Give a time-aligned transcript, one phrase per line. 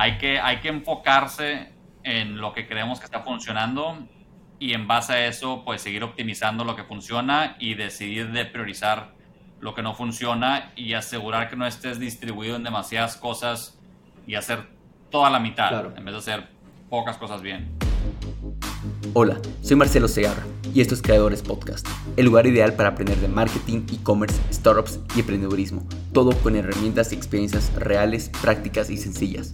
[0.00, 1.74] hay que, hay que enfocarse
[2.04, 3.98] en lo que creemos que está funcionando
[4.58, 9.12] y en base a eso, pues seguir optimizando lo que funciona y decidir de priorizar
[9.60, 13.78] lo que no funciona y asegurar que no estés distribuido en demasiadas cosas
[14.26, 14.70] y hacer
[15.10, 16.48] toda la mitad en vez de hacer
[16.88, 17.70] pocas cosas bien.
[19.12, 20.44] Hola, soy Marcelo Segarra
[20.74, 21.86] y esto es Creadores Podcast,
[22.16, 27.16] el lugar ideal para aprender de marketing, e-commerce, startups y emprendedurismo, todo con herramientas y
[27.16, 29.52] experiencias reales, prácticas y sencillas.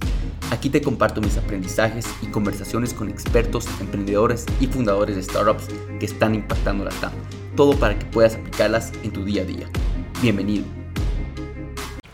[0.51, 5.69] Aquí te comparto mis aprendizajes y conversaciones con expertos, emprendedores y fundadores de startups
[5.99, 7.13] que están impactando la TAM,
[7.57, 9.67] todo para que puedas aplicarlas en tu día a día.
[10.21, 10.65] Bienvenido.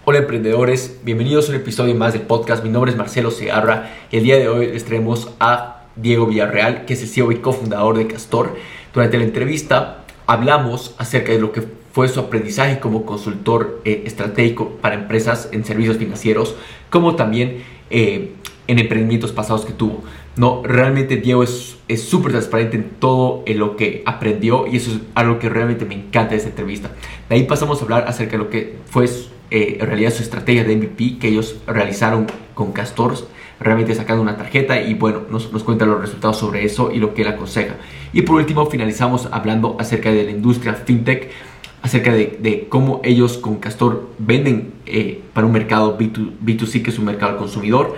[0.05, 2.64] Hola emprendedores, bienvenidos a un episodio más del podcast.
[2.64, 6.84] Mi nombre es Marcelo Segarra y el día de hoy les traemos a Diego Villarreal,
[6.86, 8.56] que es el CEO y cofundador de Castor.
[8.92, 14.70] Durante la entrevista hablamos acerca de lo que fue su aprendizaje como consultor eh, estratégico
[14.80, 16.56] para empresas en servicios financieros,
[16.91, 18.33] como también eh,
[18.66, 20.02] en emprendimientos pasados que tuvo.
[20.36, 24.98] No, realmente Diego es súper transparente en todo en lo que aprendió y eso es
[25.14, 26.91] algo que realmente me encanta de esta entrevista.
[27.28, 30.64] De ahí pasamos a hablar acerca de lo que fue eh, en realidad su estrategia
[30.64, 33.14] de MVP que ellos realizaron con Castor
[33.62, 37.14] realmente sacando una tarjeta y bueno, nos, nos cuenta los resultados sobre eso y lo
[37.14, 37.77] que él aconseja.
[38.12, 41.30] Y por último finalizamos hablando acerca de la industria fintech,
[41.82, 46.98] acerca de, cómo ellos con Castor venden eh, para un mercado B2, c que es
[46.98, 47.96] un mercado al consumidor,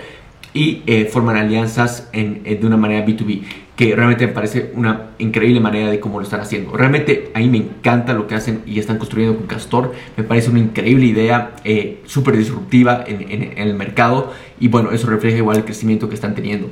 [0.53, 3.43] y eh, forman alianzas en, de una manera B2B
[3.75, 6.75] que realmente me parece una increíble manera de cómo lo están haciendo.
[6.75, 9.93] Realmente a mí me encanta lo que hacen y están construyendo con Castor.
[10.15, 15.37] Me parece una increíble idea, eh, súper disruptiva en, el mercado y bueno, eso refleja
[15.37, 16.69] igual el crecimiento que están teniendo.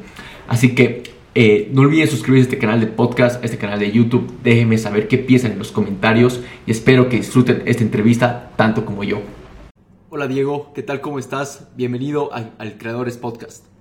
[0.47, 1.03] Así que
[1.35, 4.31] eh, no olviden suscribirse a este canal de podcast, a este canal de YouTube.
[4.41, 9.03] Déjenme saber qué piensan en los comentarios y espero que disfruten esta entrevista tanto como
[9.03, 9.21] yo.
[10.09, 11.01] Hola Diego, ¿qué tal?
[11.01, 11.67] ¿Cómo estás?
[11.75, 13.72] Bienvenido al Creadores Podcast.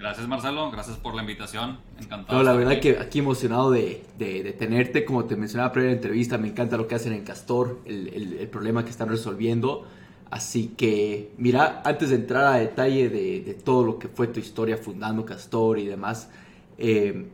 [0.00, 2.38] Gracias Marcelo, gracias por la invitación, encantado.
[2.38, 6.48] No, la verdad que aquí emocionado de, de, tenerte, como te mencionaba previa entrevista, me
[6.48, 8.08] encanta lo que hacen en Castor, el,
[8.40, 9.86] el, problema que están resolviendo.
[10.30, 14.40] Así que, mira, antes de entrar a detalle de, de todo lo que fue tu
[14.40, 16.30] historia fundando Castor y demás,
[16.78, 17.28] eh,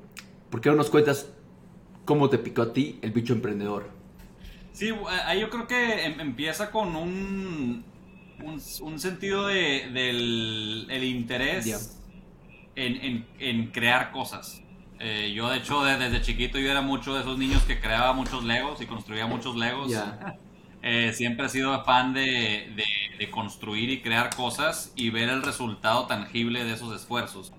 [0.51, 1.31] ¿por qué no nos cuentas
[2.05, 3.91] cómo te picó a ti el bicho emprendedor?
[4.73, 4.93] Sí,
[5.25, 7.85] ahí yo creo que em, empieza con un,
[8.43, 11.97] un, un sentido de, del el interés
[12.77, 14.63] en, crear cosas.
[14.99, 18.45] Eh, yo, de hecho, desde, chiquito yo era mucho de esos niños que creaba muchos
[18.45, 19.93] Legos y construía muchos Legos.
[20.89, 22.87] Eh, siempre he sido fan de,
[23.33, 27.53] construir y crear cosas y ver el resultado tangible de esos esfuerzos.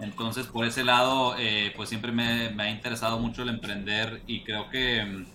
[0.00, 4.44] Entonces, por ese lado, eh, pues siempre me, me, ha interesado mucho el emprender y
[4.44, 5.26] creo que mm,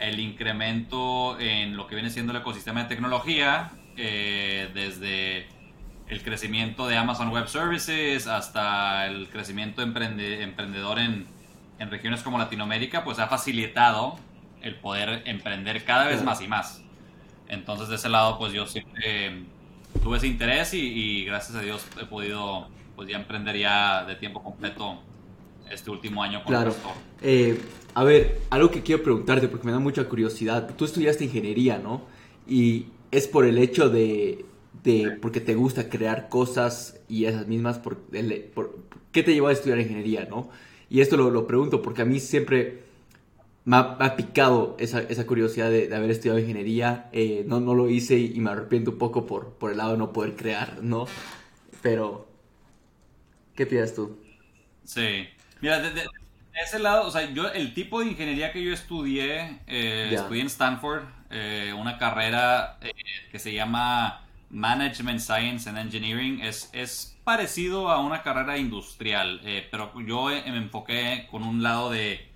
[0.00, 5.46] el incremento en lo que viene siendo el ecosistema de tecnología, desde
[6.08, 11.26] el crecimiento de Amazon Web Services hasta el crecimiento emprendedor en,
[11.78, 14.16] en, regiones como Latinoamérica, pues ha facilitado
[14.62, 16.82] el poder emprender cada vez más y más.
[17.48, 19.44] Entonces, de ese lado, pues yo siempre
[20.02, 24.42] tuve ese interés y, gracias a Dios he podido pues ya emprender ya de tiempo
[24.42, 25.00] completo
[25.70, 26.74] este último año con claro.
[27.20, 27.60] Eh,
[27.94, 30.74] a ver, algo que quiero preguntarte porque me da mucha curiosidad.
[30.76, 32.02] Tú estudiaste ingeniería, ¿no?
[32.48, 34.44] Y es por el hecho de,
[35.20, 37.98] porque te gusta crear cosas y esas mismas, por,
[39.12, 40.50] ¿qué te llevó a estudiar ingeniería, no?
[40.88, 42.84] Y esto lo, pregunto porque a mí siempre
[43.64, 47.08] me ha, picado esa, curiosidad de, haber estudiado ingeniería.
[47.12, 49.98] Eh, no, no lo hice y, me arrepiento un poco por, por el lado de
[49.98, 51.06] no poder crear, ¿no?
[51.82, 52.28] Pero,
[53.56, 54.18] ¿qué piensas tú?
[54.84, 55.26] Sí.
[55.60, 56.04] Mira, de,
[56.62, 60.46] ese lado, o sea, yo, el tipo de ingeniería que yo estudié, eh, estudié en
[60.46, 62.78] Stanford, eh, una carrera
[63.30, 69.66] que se llama Management Science and Engineering es, es parecido a una carrera industrial, eh,
[69.70, 72.28] pero yo me enfoqué con un lado de,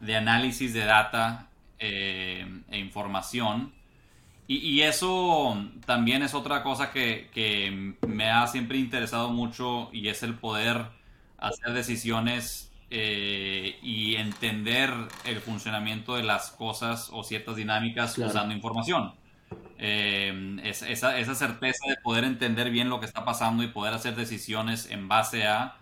[0.00, 3.72] de análisis de data eh, e información.
[4.46, 5.56] Y, eso
[5.86, 10.84] también es otra cosa que, que, me ha siempre interesado mucho y es el poder
[11.38, 14.90] hacer decisiones eh, y entender
[15.24, 19.14] el funcionamiento de las cosas o ciertas dinámicas usando información.
[19.78, 24.14] Eh, esa, esa, certeza de poder entender bien lo que está pasando y poder hacer
[24.14, 25.76] decisiones en base a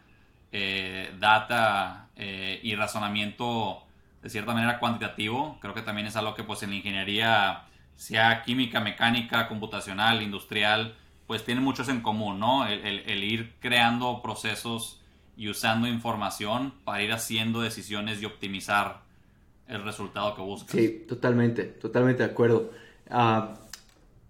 [0.50, 3.82] eh, data eh, y razonamiento
[4.22, 7.64] de cierta manera cuantitativo, creo que también es algo que pues en la ingeniería,
[7.96, 10.94] sea química, mecánica, computacional, industrial,
[11.26, 12.66] pues tienen muchos en común, ¿no?
[12.66, 15.00] el ir creando procesos
[15.36, 19.00] y usando información para ir haciendo decisiones y optimizar
[19.68, 20.76] el resultado que buscas.
[20.76, 22.70] Sí, totalmente, totalmente de acuerdo.
[23.10, 23.54] Ah,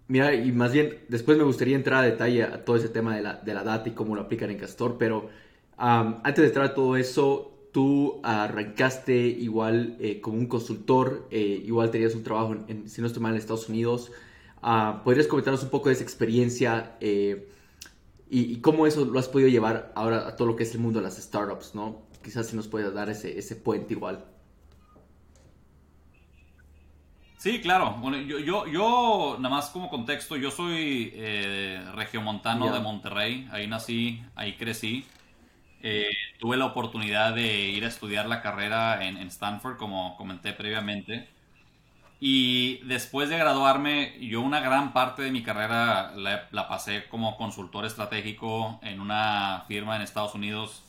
[0.08, 3.22] mira, y más bien, después me gustaría entrar a detalle a todo ese tema de
[3.22, 5.28] la, de la data y cómo lo aplican en Castor, pero
[5.76, 11.90] antes de entrar a todo eso, tú arrancaste igual eh, como un consultor, eh, igual
[11.90, 14.12] tenías un trabajo, en, si no estoy mal, en Estados Unidos.
[14.62, 17.48] Ah, ¿Podrías comentarnos un poco de esa experiencia eh,
[18.30, 21.00] y, cómo eso lo has podido llevar ahora a todo lo que es el mundo
[21.00, 22.02] de las startups, ¿no?
[22.22, 24.24] Quizás si nos puedas dar ese, ese puente igual.
[27.42, 27.96] Sí, claro.
[27.98, 31.12] Bueno, yo, yo, yo, nada más como contexto, yo soy
[31.92, 33.48] regiomontano de Monterrey.
[33.50, 35.04] Ahí nací, ahí crecí.
[35.82, 36.08] Eh,
[36.38, 41.28] tuve la oportunidad de ir a estudiar la carrera en, Stanford, como comenté previamente.
[42.20, 47.84] Y después de graduarme, yo una gran parte de mi carrera la, pasé como consultor
[47.86, 50.84] estratégico en una firma en Estados Unidos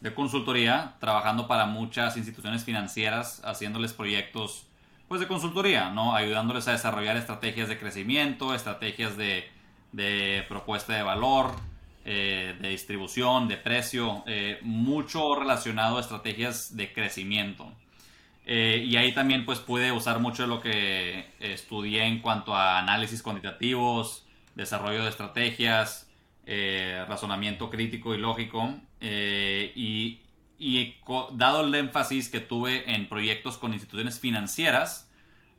[0.00, 4.67] de consultoría, trabajando para muchas instituciones financieras, haciéndoles proyectos
[5.08, 6.14] pues de consultoría, ¿no?
[6.14, 9.50] Ayudándoles a desarrollar estrategias de crecimiento, estrategias de,
[9.92, 11.54] de propuesta de valor,
[12.10, 17.70] eh, de distribución, de precio, eh, mucho relacionado a estrategias de crecimiento.
[18.46, 22.78] Eh, y ahí también pues pude usar mucho de lo que estudié en cuanto a
[22.78, 26.06] análisis cuantitativos, desarrollo de estrategias,
[26.46, 28.74] razonamiento crítico y lógico.
[29.02, 30.20] y,
[31.32, 35.08] dado el énfasis que tuve en proyectos con instituciones financieras,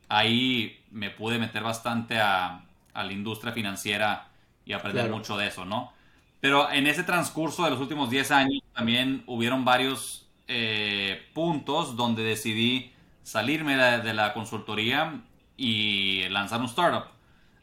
[0.08, 2.64] ahí me pude meter bastante a,
[2.94, 4.28] la industria financiera
[4.66, 5.92] y aprender mucho de eso, ¿no?
[6.40, 12.22] Pero en ese transcurso de los últimos 10 años también hubieron varios eh, puntos donde
[12.24, 12.92] decidí
[13.22, 15.22] salirme de, la consultoría
[15.56, 17.04] y lanzar un startup.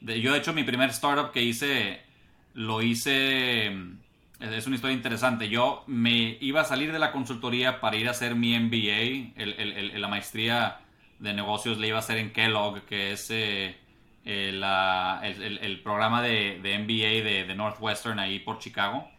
[0.02, 2.02] yo, de hecho, mi primer startup que hice,
[2.54, 3.76] lo hice,
[4.40, 5.50] es una historia interesante.
[5.50, 9.34] Yo me iba a salir de la consultoría para ir a hacer mi MBA,
[9.98, 10.80] la maestría
[11.20, 13.30] de negocios le iba a hacer en Kellogg, que es...
[13.32, 13.78] Eh,
[14.30, 19.10] eh, el, programa de, de MBA de, Northwestern ahí por Chicago.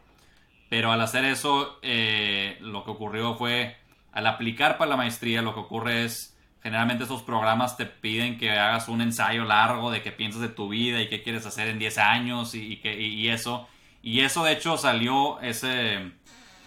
[0.69, 3.75] Pero al hacer eso, eh, lo que ocurrió fue,
[4.13, 8.51] al aplicar para la maestría, lo que ocurre es, generalmente esos programas te piden que
[8.51, 11.79] hagas un ensayo largo de qué piensas de tu vida y qué quieres hacer en
[11.79, 13.67] 10 años y, que, y eso.
[14.03, 16.13] Y eso de hecho salió ese,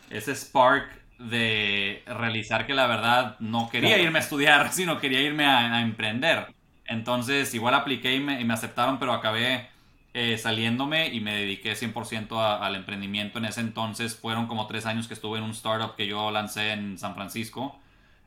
[0.10, 5.46] ese spark de realizar que la verdad no quería irme a estudiar, sino quería irme
[5.46, 6.48] a emprender.
[6.92, 9.70] Entonces, igual apliqué y me, aceptaron, pero acabé
[10.14, 13.40] eh, saliéndome y me dediqué 100% al emprendimiento.
[13.40, 16.72] En ese entonces fueron como tres años que estuve en un startup que yo lancé
[16.74, 17.80] en San Francisco.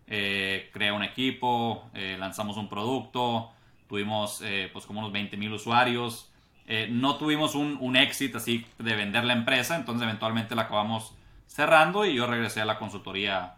[0.06, 3.53] Eh, creé un equipo, eh, lanzamos un producto,
[3.87, 4.43] tuvimos
[4.73, 6.31] pues como unos 20 mil usuarios.
[6.91, 11.15] No tuvimos un, un éxito así de vender la empresa, entonces eventualmente la acabamos
[11.47, 13.57] cerrando y yo regresé a la consultoría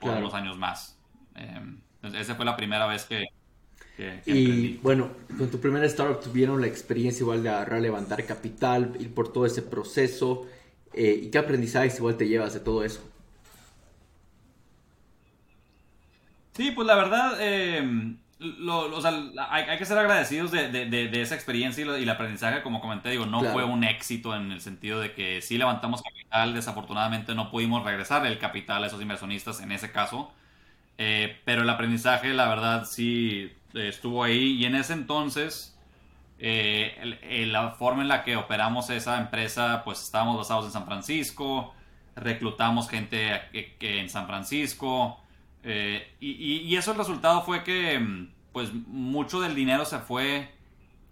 [0.00, 0.98] por unos años más.
[1.34, 3.28] entonces, esa fue la primera vez que,
[4.26, 9.14] y bueno, con tu primera startup tuvieron la experiencia igual de agarrar, levantar capital, ir
[9.14, 10.46] por todo ese proceso.
[10.92, 13.00] Eh, ¿Y qué aprendizajes igual te llevas de todo eso?
[16.54, 17.38] Sí, pues la verdad,
[18.40, 23.42] em, hay, que ser agradecidos de, esa experiencia y, el aprendizaje, como comenté, digo, no
[23.42, 28.26] fue un éxito en el sentido de que sí levantamos capital, desafortunadamente no pudimos regresar
[28.26, 30.32] el capital a esos inversionistas en ese caso,
[30.98, 35.76] eh, pero el aprendizaje, la verdad, sí estuvo ahí y en ese entonces
[36.38, 41.74] eh, la forma en la que operamos esa empresa pues estábamos basados en San Francisco
[42.16, 45.20] reclutamos gente que, en San Francisco
[45.64, 50.52] eh, y, eso el resultado fue que pues mucho del dinero se fue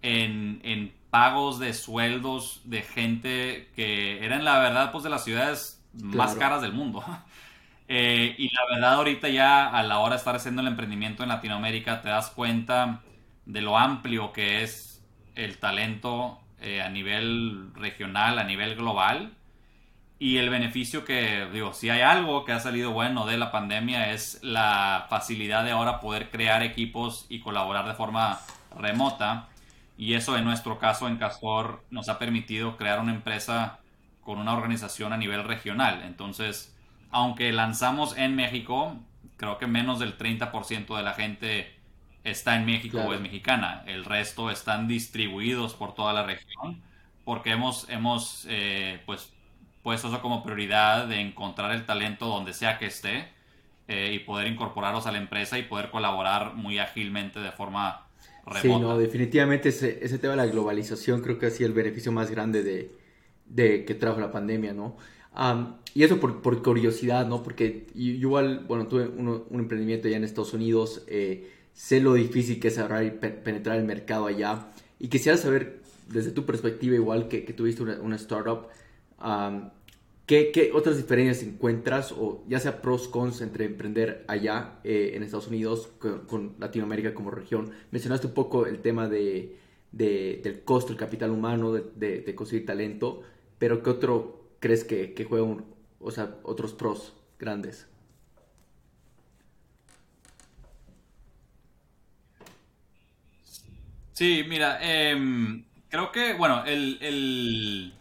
[0.01, 6.33] en, pagos de sueldos de gente que eran la verdad pues de las ciudades más
[6.33, 7.03] caras del mundo
[7.87, 11.29] Eh, y la verdad ahorita ya a la hora de estar haciendo el emprendimiento en
[11.29, 13.01] Latinoamérica te das cuenta
[13.45, 15.03] de lo amplio que es
[15.35, 19.33] el talento eh, a nivel regional, a nivel global.
[20.23, 24.13] Y el beneficio que, digo, si hay algo que ha salido bueno de la pandemia
[24.13, 28.39] es la facilidad de ahora poder crear equipos y colaborar de forma
[28.73, 29.49] remota.
[29.97, 33.79] Y eso en nuestro caso en Castor nos ha permitido crear una empresa
[34.21, 36.03] con una organización a nivel regional.
[36.05, 36.73] Entonces,
[37.11, 38.95] aunque lanzamos en México,
[39.35, 41.75] creo que menos del 30% de la gente
[42.23, 43.83] está en México o es mexicana.
[43.87, 46.81] El resto están distribuidos por toda la región
[47.25, 49.32] porque hemos, hemos eh, pues,
[49.83, 53.27] puesto eso como prioridad de encontrar el talento donde sea que esté
[53.87, 58.07] eh, y poder incorporarlos a la empresa y poder colaborar muy ágilmente de forma
[58.45, 58.61] remota.
[58.61, 62.11] Sí, no, definitivamente ese, ese tema de la globalización creo que ha sido el beneficio
[62.11, 62.91] más grande de,
[63.45, 64.95] de que trajo la pandemia, ¿no?
[65.95, 67.41] y eso por, por, curiosidad, ¿no?
[67.41, 72.59] Porque yo igual, bueno, tuve un emprendimiento allá en Estados Unidos, eh, sé lo difícil
[72.59, 74.67] que es agarrar y penetrar el mercado allá.
[74.99, 78.67] Y quisiera saber desde tu perspectiva, igual que, tuviste una, startup,
[80.25, 85.47] ¿qué, otras diferencias encuentras, o ya sea pros, cons, entre emprender allá eh, en Estados
[85.47, 85.89] Unidos
[86.27, 87.71] con, Latinoamérica como región?
[87.91, 89.57] Mencionaste un poco el tema de,
[89.91, 93.23] del costo, el capital humano, de, conseguir talento,
[93.59, 95.45] pero ¿qué otro crees que, que juega,
[95.99, 97.87] o sea, otros pros grandes?
[104.13, 107.93] Sí, mira, em, creo que, bueno, el,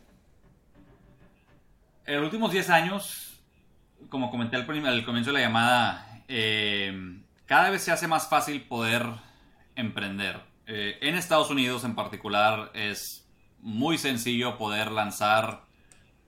[2.13, 3.41] en los últimos 10 años,
[4.09, 9.07] como comenté al, comienzo de la llamada, em, cada vez se hace más fácil poder
[9.77, 10.41] emprender.
[10.67, 13.27] Eh, en Estados Unidos en particular es
[13.61, 15.63] muy sencillo poder lanzar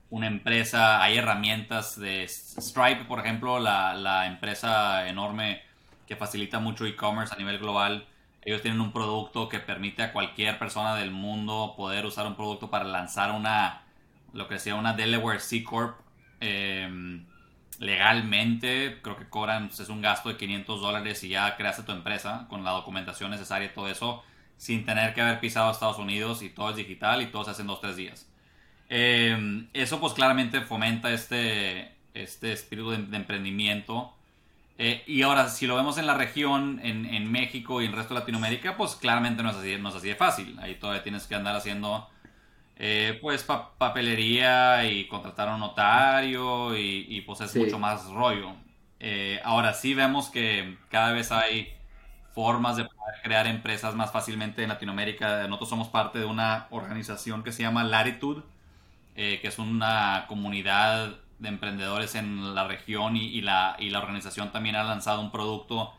[0.09, 5.61] una empresa, hay herramientas de Stripe, por ejemplo, la, la empresa enorme
[6.07, 8.07] que facilita mucho e-commerce a nivel global
[8.45, 12.69] ellos tienen un producto que permite a cualquier persona del mundo poder usar un producto
[12.69, 13.84] para lanzar una,
[14.35, 15.99] lo que sea una Delaware C Corp
[16.39, 17.25] em,
[17.79, 18.99] legalmente.
[19.01, 22.45] Creo que cobran, pues, es un gasto de 500 dólares y ya creaste tu empresa
[22.49, 24.23] con la documentación necesaria y todo eso
[24.57, 27.51] sin tener que haber pisado a Estados Unidos y todo es digital y todo se
[27.51, 28.29] hace en dos, tres días.
[28.89, 34.15] Em, eso pues claramente fomenta este, este espíritu de emprendimiento
[34.77, 38.13] eh, y ahora, si lo vemos en la región, en, México y en el resto
[38.13, 40.57] de Latinoamérica, pues claramente no es así, no es así de fácil.
[40.59, 42.09] Ahí todavía tienes que andar haciendo
[42.77, 48.53] eh, pues papelería y contratar a un notario y, pues es mucho más rollo.
[48.99, 51.73] Eh, ahora sí vemos que cada vez hay
[52.33, 55.47] formas de poder crear empresas más fácilmente en Latinoamérica.
[55.47, 58.43] Nosotros somos parte de una organización que se llama Latitude,
[59.15, 64.75] que es una comunidad de emprendedores en la región y, la, y la organización también
[64.75, 65.93] ha lanzado un producto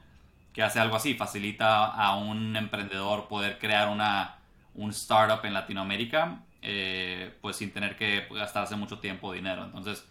[0.53, 4.37] que hace algo así, facilita a un emprendedor poder crear una,
[4.75, 9.65] un startup en Latinoamérica, eh, pues sin tener que gastarse mucho tiempo o dinero.
[9.65, 10.05] Entonces,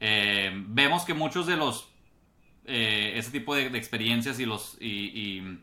[0.00, 1.88] eh, vemos que muchos de los,
[2.64, 5.60] eh, ese tipo de, experiencias y, los, y,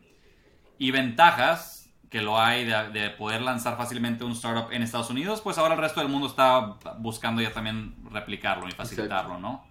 [0.78, 5.56] y ventajas que lo hay de, poder lanzar fácilmente un startup en Estados Unidos, pues
[5.56, 9.64] ahora el resto del mundo está buscando ya también replicarlo y facilitarlo, ¿no?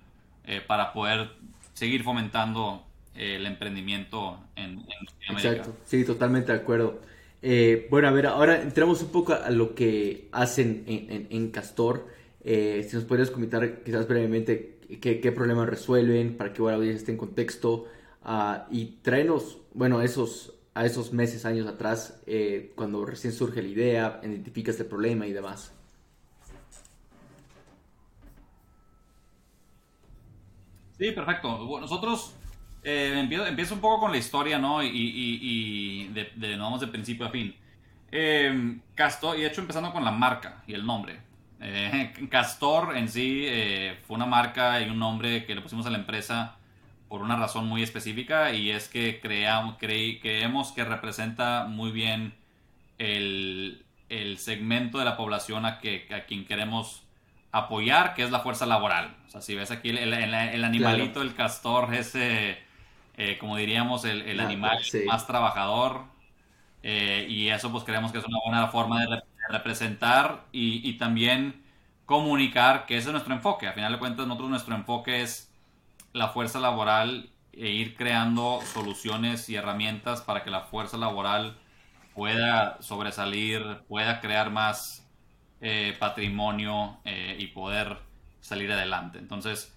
[0.46, 1.36] Eh, para poder
[1.74, 4.84] seguir fomentando eh, el emprendimiento en,
[5.30, 7.00] en Exacto, sí, totalmente de acuerdo.
[7.42, 12.08] Eh, bueno, a ver, ahora entramos un poco a lo que hacen en, Castor.
[12.44, 17.18] si nos podrías comentar quizás brevemente qué, problemas resuelven, para que ahora audiencia esté en
[17.18, 17.86] contexto,
[18.26, 23.68] uh, y traenos, bueno, esos a esos meses, años atrás, eh, cuando recién surge la
[23.68, 25.74] idea, identificas el problema y demás.
[30.98, 31.80] Sí, perfecto.
[31.80, 32.34] nosotros
[32.84, 34.84] eh, empiezo, un poco con la historia, ¿no?
[34.84, 37.56] Y, de, de, vamos de principio a fin.
[38.12, 41.20] Eh, Castor, y de hecho empezando con la marca y el nombre.
[41.60, 43.48] Eh, Castor en sí
[44.08, 46.58] fue una marca y un nombre que le pusimos a la empresa
[47.08, 52.34] por una razón muy específica y es que creamos, creemos que representa muy bien
[52.98, 53.84] el,
[54.38, 57.04] segmento de la población a, que, a quien queremos
[57.52, 59.18] apoyar, que es la fuerza laboral.
[59.28, 60.14] O sea, si ves aquí el,
[60.64, 62.60] animalito, el castor, ese,
[63.24, 66.06] eh, como diríamos, el, ah, animal más trabajador.
[66.82, 71.64] Eh, y eso pues creemos que es una buena forma de, representar y, y, también
[72.06, 73.68] comunicar que ese es nuestro enfoque.
[73.68, 75.52] A final de cuentas, nosotros nuestro enfoque es
[76.14, 81.58] la fuerza laboral e ir creando soluciones y herramientas para que la fuerza laboral
[82.16, 85.08] pueda sobresalir, pueda crear más
[85.60, 87.98] eh, patrimonio y poder
[88.40, 89.20] salir adelante.
[89.20, 89.76] Entonces,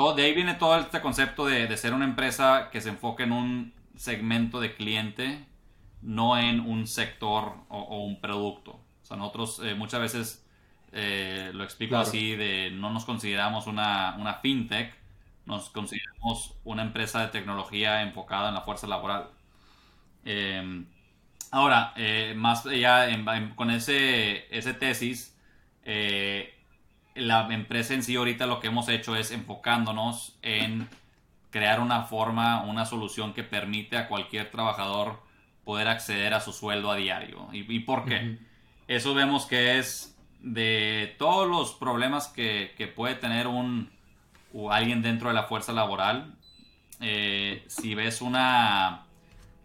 [0.00, 3.32] todo, de ahí viene todo este concepto de, ser una empresa que se enfoque en
[3.32, 5.44] un segmento de cliente,
[6.00, 8.72] no en un sector o, un producto.
[8.72, 10.46] O sea, nosotros eh, muchas veces
[11.52, 14.94] lo explico así, de no nos consideramos una, una fintech,
[15.44, 19.28] nos consideramos una empresa de tecnología enfocada en la fuerza laboral.
[20.24, 20.86] Em,
[21.50, 23.06] ahora, eh, más allá
[23.54, 25.36] con ese, ese tesis,
[25.84, 26.54] eh,
[27.20, 30.88] la empresa en sí ahorita lo que hemos hecho es enfocándonos en
[31.50, 35.22] crear una forma, una solución que permite a cualquier trabajador
[35.64, 37.48] poder acceder a su sueldo a diario.
[37.52, 38.38] ¿Y, por qué?
[38.88, 43.90] Eso vemos que es de todos los problemas que puede tener un,
[44.52, 46.34] o alguien dentro de la fuerza laboral,
[47.00, 49.06] eh, si ves una,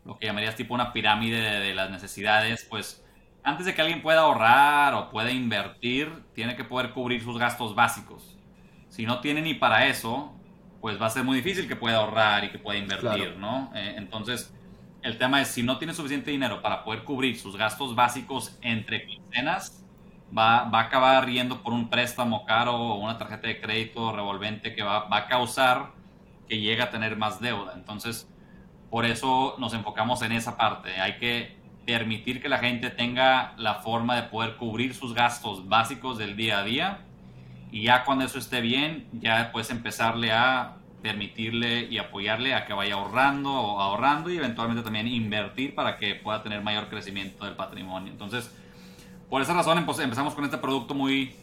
[0.06, 3.04] lo que llamarías tipo una pirámide de, las necesidades, pues
[3.46, 7.76] antes de que alguien pueda ahorrar o pueda invertir, tiene que poder cubrir sus gastos
[7.76, 8.36] básicos.
[8.90, 10.34] Si no tiene ni para eso,
[10.82, 13.72] pues va a ser muy difícil que pueda ahorrar y que pueda invertir, ¿no?
[13.76, 14.52] Eh, entonces,
[15.04, 19.06] el tema es si no tiene suficiente dinero para poder cubrir sus gastos básicos entre
[19.06, 19.86] quincenas,
[20.36, 24.74] va, va a acabar yendo por un préstamo caro o una tarjeta de crédito revolvente
[24.74, 25.92] que va, va a causar
[26.50, 27.74] que llegue a tener más deuda.
[27.76, 28.28] Entonces,
[28.90, 31.00] por eso nos enfocamos en esa parte.
[31.00, 36.18] Hay que permitir que la gente tenga la forma de poder cubrir sus gastos básicos
[36.18, 37.00] del día a día
[37.72, 42.74] y ya cuando eso esté bien, ya puedes empezarle a permitirle y apoyarle a que
[42.74, 47.56] vaya ahorrando o ahorrando y eventualmente también invertir para que pueda tener mayor crecimiento del
[47.56, 48.12] patrimonio.
[48.12, 48.50] Entonces,
[49.30, 51.36] por esa razón empezamos con este producto muy,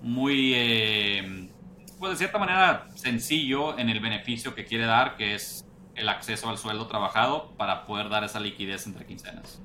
[0.00, 1.50] muy, eh,
[1.98, 5.66] pues de cierta manera sencillo en el beneficio que quiere dar, que es
[5.96, 9.60] el acceso al sueldo trabajado para poder dar esa liquidez entre quincenas.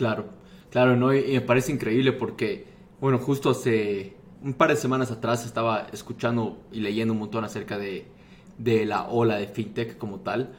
[0.00, 0.24] Claro,
[0.70, 1.12] claro, ¿no?
[1.12, 2.64] y me parece increíble porque,
[3.02, 7.76] bueno, justo hace un par de semanas atrás estaba escuchando y leyendo un montón acerca
[7.76, 8.06] de,
[8.56, 10.54] de la ola de fintech como tal.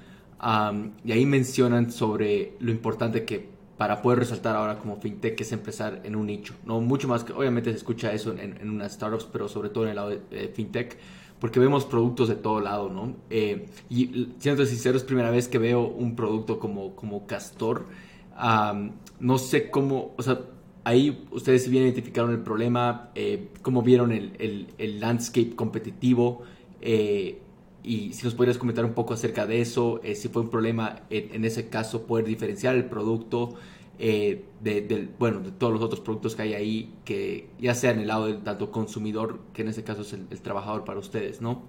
[1.04, 6.02] y ahí mencionan sobre lo importante que para poder resaltar ahora como fintech es empezar
[6.04, 6.54] en un nicho.
[6.64, 9.86] No mucho más que obviamente se escucha eso en, en unas startups, pero sobre todo
[9.86, 11.00] en el lado de, fintech,
[11.40, 13.16] porque vemos productos de todo lado, ¿no?
[13.32, 17.88] Eh, y siendo sincero, es primera vez que veo un producto como, como Castor.
[19.22, 20.42] No sé cómo, o sea,
[20.84, 26.42] ahí ustedes bien identificaron el problema, eh, cómo vieron el, el, landscape competitivo
[26.82, 27.40] eh,
[27.84, 31.04] y si nos podrías comentar un poco acerca de eso, eh, si fue un problema
[31.10, 33.56] en, ese caso poder diferenciar el producto
[34.00, 38.08] de, bueno, de todos los otros productos que hay ahí, que ya sea en el
[38.08, 41.62] lado del tanto consumidor, que en ese caso es el, el trabajador para ustedes, ¿no?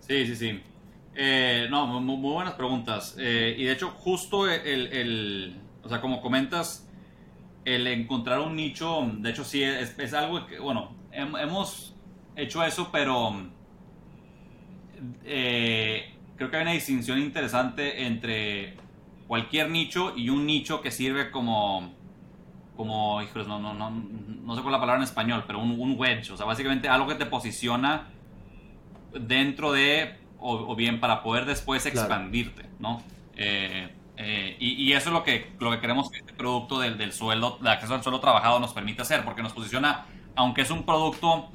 [0.00, 0.60] Sí, sí, sí.
[1.20, 3.16] Eh, no, muy, buenas preguntas.
[3.18, 6.88] Eh, y de hecho, justo el, o sea, como comentas,
[7.64, 11.96] el encontrar un nicho, de hecho sí, es, algo que, bueno, hemos
[12.36, 13.34] hecho eso, pero
[15.24, 18.76] eh, creo que hay una distinción interesante entre
[19.26, 21.94] cualquier nicho y un nicho que sirve como,
[22.76, 25.80] como, híjoles, no, no, no, no sé cuál es la palabra en español, pero un,
[25.80, 28.06] un wedge, o sea, básicamente algo que te posiciona
[29.12, 33.02] dentro de o, bien para poder después expandirte, ¿no?
[33.36, 37.12] Eh, eh, y, eso es lo que, lo que queremos que este producto del, del
[37.12, 40.84] sueldo, de acceso al sueldo trabajado nos permite hacer, porque nos posiciona, aunque es un
[40.84, 41.50] producto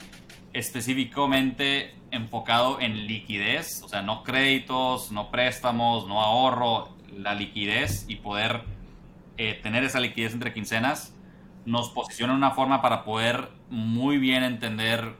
[0.54, 8.16] específicamente enfocado en liquidez, o sea, no créditos, no préstamos, no ahorro, la liquidez y
[8.18, 8.64] poder
[9.38, 11.16] eh, tener esa liquidez entre quincenas,
[11.66, 15.16] nos posiciona en una forma para poder muy bien entender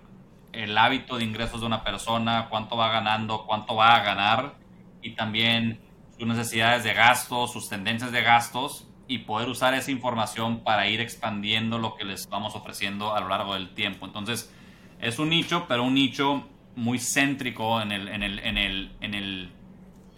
[0.54, 4.56] el hábito de ingresos de una persona, cuánto va ganando, cuánto va a ganar
[5.02, 5.80] y también
[6.18, 11.02] sus necesidades de gastos, sus tendencias de gastos y poder usar esa información para ir
[11.02, 14.06] expandiendo lo que les vamos ofreciendo a lo largo del tiempo.
[14.06, 14.54] Entonces,
[15.02, 19.14] es un nicho, pero un nicho muy céntrico en, el, en, el, en, el, en,
[19.14, 19.52] el,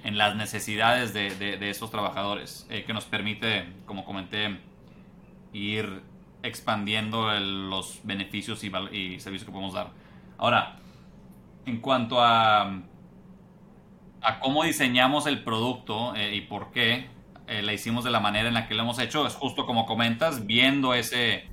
[0.03, 4.59] en las necesidades de, de, esos trabajadores, eh, que nos permite, como comenté,
[5.51, 6.03] ir
[6.43, 10.04] expandiendo los beneficios y, y servicios que podemos dar.
[10.37, 10.77] Ahora,
[11.65, 12.81] en cuanto a,
[14.21, 17.09] a cómo diseñamos el producto eh, y por qué
[17.47, 19.85] eh, la hicimos de la manera en la que lo hemos hecho, es justo como
[19.85, 21.45] comentas, viendo ese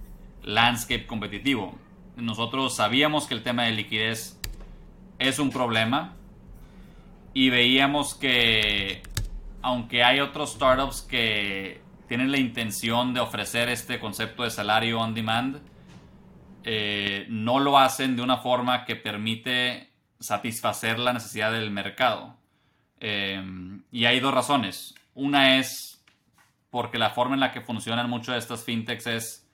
[0.43, 1.79] landscape competitivo.
[2.17, 4.41] Nosotros sabíamos que el tema de liquidez
[5.19, 6.15] es un problema
[7.35, 9.03] y veíamos que
[9.63, 15.15] aunque hay otros startups que tienen la intención de ofrecer este concepto de salario on
[15.15, 15.61] demand,
[16.65, 22.37] eh, no lo hacen de una forma que permite satisfacer la necesidad del mercado.
[23.01, 23.43] Eh,
[23.91, 24.95] y hay dos razones.
[25.15, 26.03] Una es
[26.71, 29.49] porque la forma en la que funcionan muchas de estas fintechs es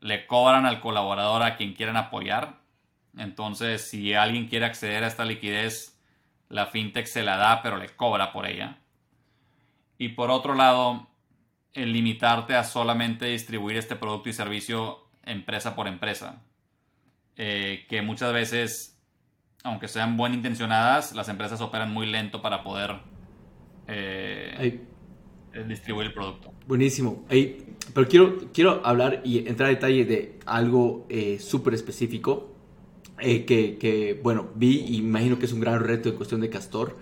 [0.00, 2.60] le cobran al colaborador a quien quieran apoyar.
[3.16, 5.98] Entonces, si alguien quiere acceder a esta liquidez,
[6.48, 8.78] la fintech se la da, pero le cobra por ella.
[9.98, 11.06] Y por otro lado,
[11.72, 16.42] el limitarte a solamente distribuir este producto y servicio empresa por empresa.
[17.36, 18.96] Eh, que muchas veces,
[19.64, 22.92] aunque sean buen intencionadas, las empresas operan muy lento para poder
[23.88, 24.80] eh,
[25.52, 26.52] eh, distribuir el producto.
[26.66, 27.24] Buenísimo.
[27.28, 31.06] pero quiero, quiero hablar y entrar a detalle de algo
[31.40, 32.50] súper específico.
[33.18, 36.96] que, que, bueno, vi y imagino que es un gran reto en cuestión de Castor.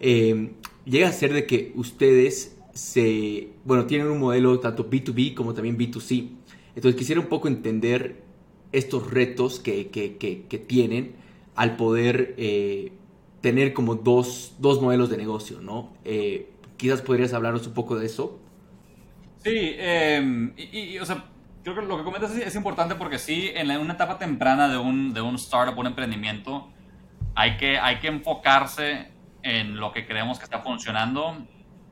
[0.00, 5.78] llega a ser de que ustedes se, bueno, tienen un modelo tanto B2B como también
[5.78, 6.28] B2C.
[6.76, 8.22] Entonces quisiera un poco entender
[8.72, 11.14] estos retos que, que, que, tienen
[11.54, 12.92] al poder eh,
[13.40, 15.92] tener como dos, dos, modelos de negocio, ¿no?
[16.04, 18.40] Eh, quizás podrías hablarnos un poco de eso.
[19.44, 21.26] Sí, em, y, o sea,
[21.62, 25.14] creo que lo que comentas es, importante porque sí, en una etapa temprana de un,
[25.14, 26.68] de un startup, un emprendimiento,
[27.36, 29.08] hay que, hay que enfocarse
[29.42, 31.46] en lo que creemos que está funcionando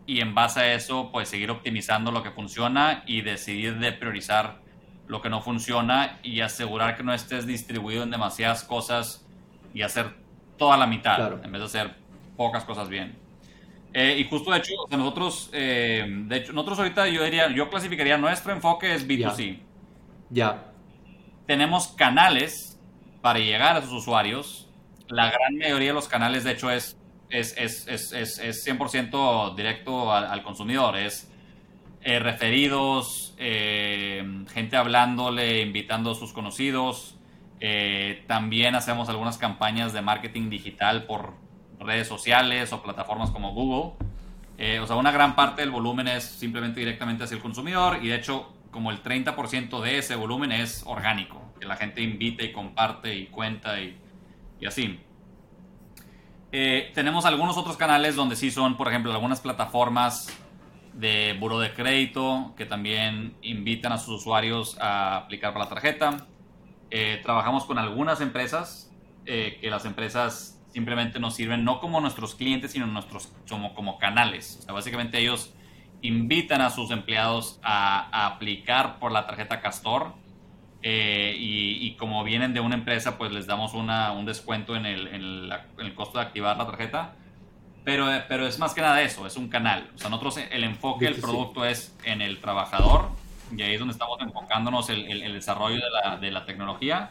[0.06, 4.62] y en base a eso, pues seguir optimizando lo que funciona y decidir de priorizar
[5.06, 9.26] lo que no funciona y asegurar que no estés distribuido en demasiadas cosas
[9.74, 10.14] y hacer
[10.56, 11.94] toda la mitad en vez de hacer
[12.36, 13.22] pocas cosas bien.
[13.94, 18.16] Eh, y justo de hecho, nosotros, eh, de hecho, nosotros ahorita yo diría, yo clasificaría
[18.16, 19.58] nuestro enfoque es B2C.
[20.30, 20.72] Ya.
[21.46, 22.80] Tenemos canales
[23.20, 24.68] para llegar a esos usuarios.
[25.08, 26.96] La gran mayoría de los canales, de hecho, es,
[27.28, 30.96] es, es, es, es 100% directo al, consumidor.
[30.96, 31.30] Es
[32.04, 37.16] eh, referidos, gente hablándole, invitando a sus conocidos.
[38.26, 41.34] también hacemos algunas campañas de marketing digital por
[41.84, 43.92] redes sociales o plataformas como Google.
[44.58, 48.08] Eh, o sea, una gran parte del volumen es simplemente directamente hacia el consumidor y
[48.08, 52.52] de hecho como el 30% de ese volumen es orgánico, que la gente invite y
[52.52, 53.98] comparte y cuenta y,
[54.60, 55.00] y así.
[56.52, 60.28] Eh, tenemos algunos otros canales donde sí son, por ejemplo, algunas plataformas
[60.94, 66.26] de buro de crédito que también invitan a sus usuarios a aplicar para la tarjeta.
[66.90, 68.90] Eh, trabajamos con algunas empresas,
[69.24, 74.59] que las empresas simplemente nos sirven no como nuestros clientes, sino nuestros, como, como canales.
[74.61, 75.55] O sea, básicamente ellos
[76.02, 80.14] invitan a sus empleados a, aplicar por la tarjeta Castor
[80.83, 85.07] eh, y, como vienen de una empresa, pues les damos una, un descuento en el,
[85.07, 87.14] en, el, costo de activar la tarjeta.
[87.84, 89.90] Pero, pero es más que nada eso, es un canal.
[89.94, 93.08] O sea, nosotros el enfoque del producto es en el trabajador
[93.56, 97.10] y ahí es donde estamos enfocándonos el, el, desarrollo de la, de la tecnología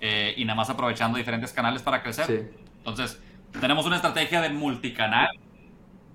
[0.00, 2.26] eh, y nada más aprovechando diferentes canales para crecer.
[2.26, 2.58] Sí.
[2.78, 3.20] Entonces,
[3.60, 5.28] tenemos una estrategia de multicanal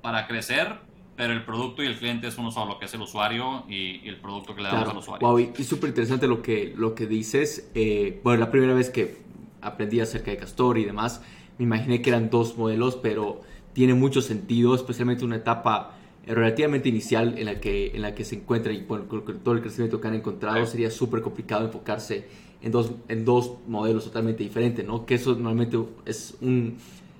[0.01, 0.75] para crecer,
[1.15, 4.17] pero el producto y el cliente es uno solo, que es el usuario y, el
[4.17, 5.27] producto que le damos al usuario.
[5.27, 7.69] Wow, y, súper interesante lo que, lo que dices.
[7.75, 9.21] Eh, bueno, la primera vez que
[9.61, 11.21] aprendí acerca de Castor y demás,
[11.57, 13.41] me imaginé que eran dos modelos, pero
[13.73, 18.35] tiene mucho sentido, especialmente una etapa relativamente inicial en la que, en la que se
[18.35, 19.07] encuentra y con
[19.43, 22.25] todo el crecimiento que han encontrado, sería súper complicado enfocarse
[22.61, 25.05] en dos, en dos modelos totalmente diferentes, ¿no?
[25.05, 26.77] Que eso normalmente es un,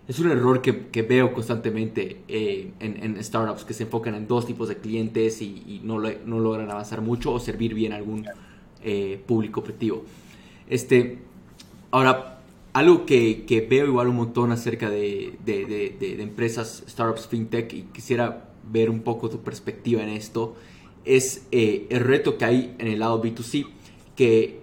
[0.08, 4.28] es un error que, que veo constantemente eh, en, en, startups que se enfocan en
[4.28, 8.28] dos tipos de clientes y, no, no, logran avanzar mucho o servir bien a algún
[8.84, 10.06] eh, público objetivo.
[10.70, 11.20] Este,
[11.90, 12.41] ahora,
[12.74, 15.66] algo que, que, veo igual un montón acerca de, de,
[16.00, 20.56] de, empresas, startups, fintech, y quisiera ver un poco tu perspectiva en esto,
[21.04, 23.68] es eh, el reto que hay en el lado B2C,
[24.16, 24.62] que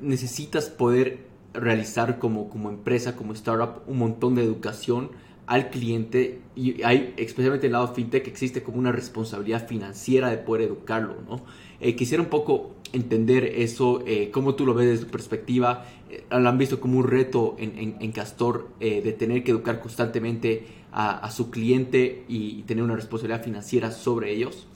[0.00, 5.10] necesitas poder realizar como, como empresa, como startup, un montón de educación
[5.46, 10.38] al cliente y hay, especialmente en el lado fintech, existe como una responsabilidad financiera de
[10.38, 11.42] poder educarlo, ¿no?
[11.80, 16.24] Eh, quisiera un poco entender eso, eh, cómo tú lo ves desde tu perspectiva, eh,
[16.30, 21.30] lo han visto como un reto en, en, Castor de tener que educar constantemente a,
[21.30, 24.66] su cliente y, tener una responsabilidad financiera sobre ellos.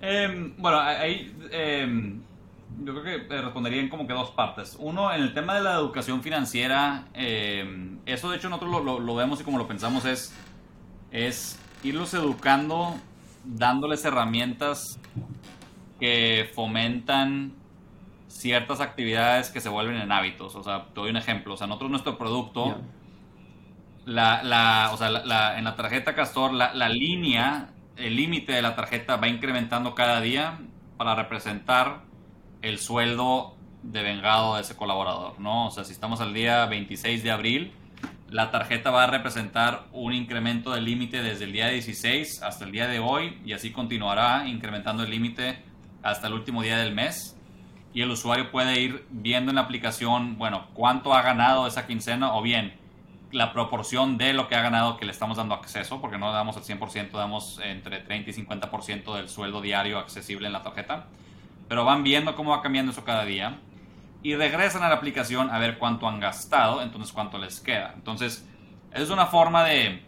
[0.00, 2.20] Em, bueno, ahí em,
[2.84, 4.76] yo creo que respondería en como que dos partes.
[4.78, 9.40] Uno, en el tema de la educación financiera, em, eso de hecho nosotros lo, vemos
[9.40, 10.34] y como lo pensamos es,
[11.10, 12.96] es irlos educando,
[13.44, 14.98] dándoles herramientas
[15.98, 17.54] que fomentan
[18.28, 20.54] ciertas actividades que se vuelven en hábitos.
[20.54, 21.54] O sea, te doy un ejemplo.
[21.54, 22.76] O sea, nosotros nuestro producto,
[24.04, 28.62] la, la, o sea, la, en la tarjeta Castor, la, la línea el límite de
[28.62, 30.58] la tarjeta va incrementando cada día
[30.96, 32.02] para representar
[32.62, 35.66] el sueldo de vengado de ese colaborador, ¿no?
[35.66, 37.72] O sea, si estamos al día 26 de abril,
[38.30, 42.72] la tarjeta va a representar un incremento del límite desde el día 16 hasta el
[42.72, 45.62] día de hoy y así continuará incrementando el límite
[46.02, 47.36] hasta el último día del mes.
[47.94, 52.34] Y el usuario puede ir viendo en la aplicación, bueno, cuánto ha ganado esa quincena
[52.34, 52.74] o bien
[53.32, 56.56] la proporción de lo que ha ganado que le estamos dando acceso, porque no damos
[56.56, 61.06] el 100%, damos entre 30 y 50% del sueldo diario accesible en la tarjeta.
[61.66, 63.58] Pero van viendo cómo va cambiando eso cada día
[64.22, 67.92] y regresan a la aplicación a ver cuánto han gastado, entonces cuánto les queda.
[67.94, 68.46] Entonces,
[68.92, 70.02] es una forma de,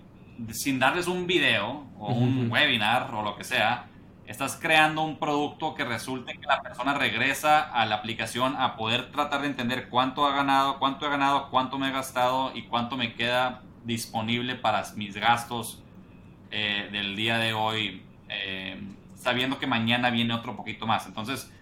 [0.51, 3.87] sin darles un video o un webinar o lo que sea,
[4.27, 9.11] estás creando un producto que resulte que la persona regresa a la aplicación a poder
[9.11, 12.97] tratar de entender cuánto ha ganado, cuánto he ganado, cuánto me he gastado y cuánto
[12.97, 15.83] me queda disponible para mis gastos
[16.53, 18.81] eh, del día de hoy, eh,
[19.17, 21.07] sabiendo que mañana viene otro poquito más.
[21.07, 21.53] Entonces,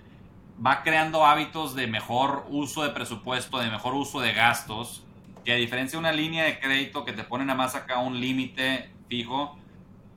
[0.65, 5.05] va creando hábitos de mejor uso de presupuesto, de mejor uso de gastos,
[5.45, 8.21] que a diferencia de una línea de crédito que te pone nada más acá un
[8.21, 9.59] límite fijo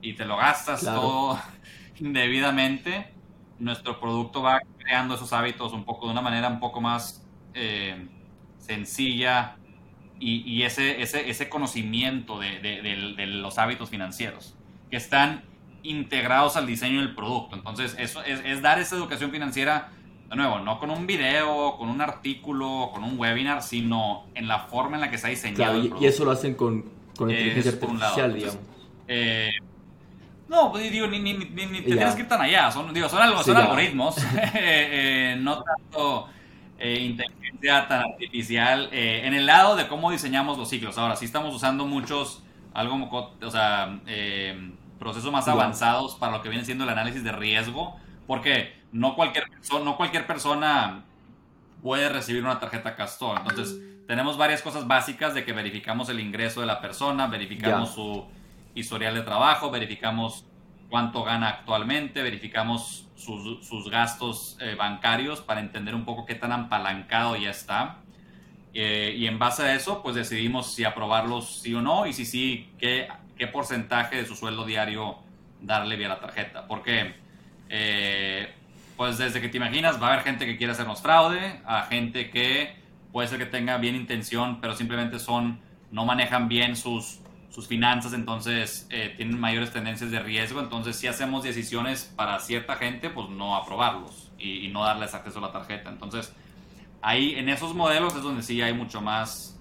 [0.00, 1.38] y te lo gastas todo
[2.00, 3.12] indebidamente,
[3.58, 7.24] nuestro producto va creando esos hábitos un poco de una manera un poco más
[7.54, 8.08] eh,
[8.58, 9.56] sencilla
[10.24, 14.54] y, ese, ese, ese, conocimiento de, los hábitos financieros
[14.88, 15.42] que están
[15.82, 17.56] integrados al diseño del producto.
[17.56, 19.90] Entonces, eso es, dar esa educación financiera,
[20.32, 24.60] de nuevo, no con un video, con un artículo, con un webinar, sino en la
[24.60, 25.78] forma en la que se ha diseñado.
[25.78, 26.86] y, eso lo hacen con,
[27.18, 28.58] con inteligencia artificial, digamos.
[29.08, 29.50] Eh,
[30.48, 32.70] no, pues digo, ni, ni, ni, te tienes que ir tan allá.
[32.70, 34.16] Son, digo, son, algo, son algoritmos,
[34.54, 36.28] eh, no tanto
[36.78, 38.88] eh, inteligencia tan artificial.
[38.90, 40.96] Eh, en el lado de cómo diseñamos los ciclos.
[40.96, 42.42] Ahora, sí estamos usando muchos,
[42.72, 44.00] algo, o sea,
[44.98, 49.46] procesos más avanzados para lo que viene siendo el análisis de riesgo, porque no cualquier,
[49.84, 51.04] no cualquier persona
[51.82, 53.40] puede recibir una tarjeta Castor.
[53.40, 58.26] Entonces, tenemos varias cosas básicas de que verificamos el ingreso de la persona, verificamos su
[58.74, 60.44] historial de trabajo, verificamos
[60.88, 67.36] cuánto gana actualmente, verificamos sus, gastos eh, bancarios para entender un poco qué tan apalancado
[67.36, 67.98] ya está.
[68.74, 72.24] Eh, y en base a eso, pues decidimos si aprobarlos sí o no, y si
[72.24, 75.18] sí, qué, qué porcentaje de su sueldo diario
[75.60, 76.66] darle vía la tarjeta.
[76.66, 77.14] Porque,
[77.68, 78.54] eh,
[78.96, 82.30] pues desde que te imaginas, va a haber gente que quiere hacernos fraude, a gente
[82.30, 82.76] que
[83.12, 88.14] puede ser que tenga bien intención, pero simplemente son, no manejan bien sus sus finanzas,
[88.14, 90.60] entonces eh, tienen mayores tendencias de riesgo.
[90.60, 95.42] Entonces, si hacemos decisiones para cierta gente, pues no aprobarlos y, no darles acceso a
[95.42, 95.90] la tarjeta.
[95.90, 96.34] Entonces,
[97.02, 99.60] ahí en esos modelos es donde sí hay mucho más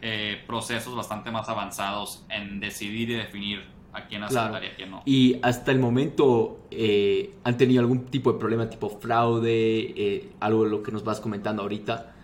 [0.00, 4.90] eh, procesos bastante más avanzados en decidir y definir a quién aceptar y a quién
[4.90, 5.02] no.
[5.06, 10.70] Y hasta el momento, eh, ¿han tenido algún tipo de problema tipo fraude, algo de
[10.70, 12.14] lo que nos vas comentando ahorita?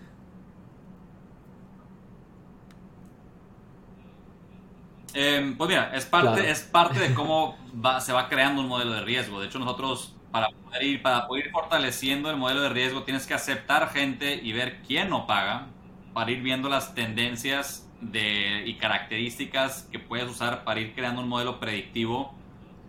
[5.15, 7.57] Em, pues mira, es parte, es parte de cómo
[8.01, 9.41] se va creando un modelo de riesgo.
[9.41, 13.27] De hecho, nosotros para poder, ir, para poder ir fortaleciendo el modelo de riesgo tienes
[13.27, 15.67] que aceptar gente y ver quién no paga
[16.13, 21.29] para ir viendo las tendencias de, y características que puedes usar para ir creando un
[21.29, 22.35] modelo predictivo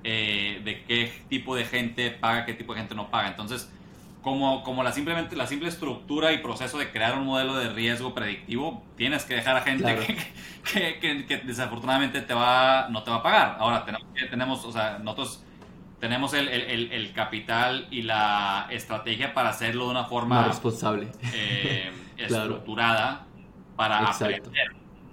[0.03, 3.27] eh, de qué tipo de gente paga, qué tipo de gente no paga.
[3.29, 3.71] Entonces,
[4.21, 8.13] como, como la, simplemente, la simple estructura y proceso de crear un modelo de riesgo
[8.13, 9.97] predictivo, tienes que dejar a gente
[10.73, 13.57] que, que, desafortunadamente te va, no te va a pagar.
[13.59, 15.43] Ahora, tenemos, tenemos o sea, nosotros
[15.99, 21.91] tenemos el, el, el, capital y la estrategia para hacerlo de una forma responsable, eh,
[22.17, 23.27] estructurada
[23.75, 24.41] para aprender,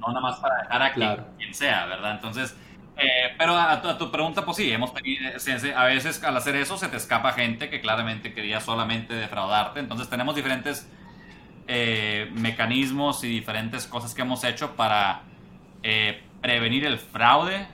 [0.00, 0.92] no nada más para dejar a
[1.36, 2.12] quien sea, ¿verdad?
[2.12, 2.56] Entonces,
[3.00, 5.30] eh, pero a tu, pregunta, pues sí, hemos tenido,
[5.76, 9.78] a veces al hacer eso se te escapa gente que claramente quería solamente defraudarte.
[9.78, 10.90] Entonces tenemos diferentes
[11.68, 15.22] eh, mecanismos y diferentes cosas que hemos hecho para
[15.84, 17.68] eh, prevenir el fraude,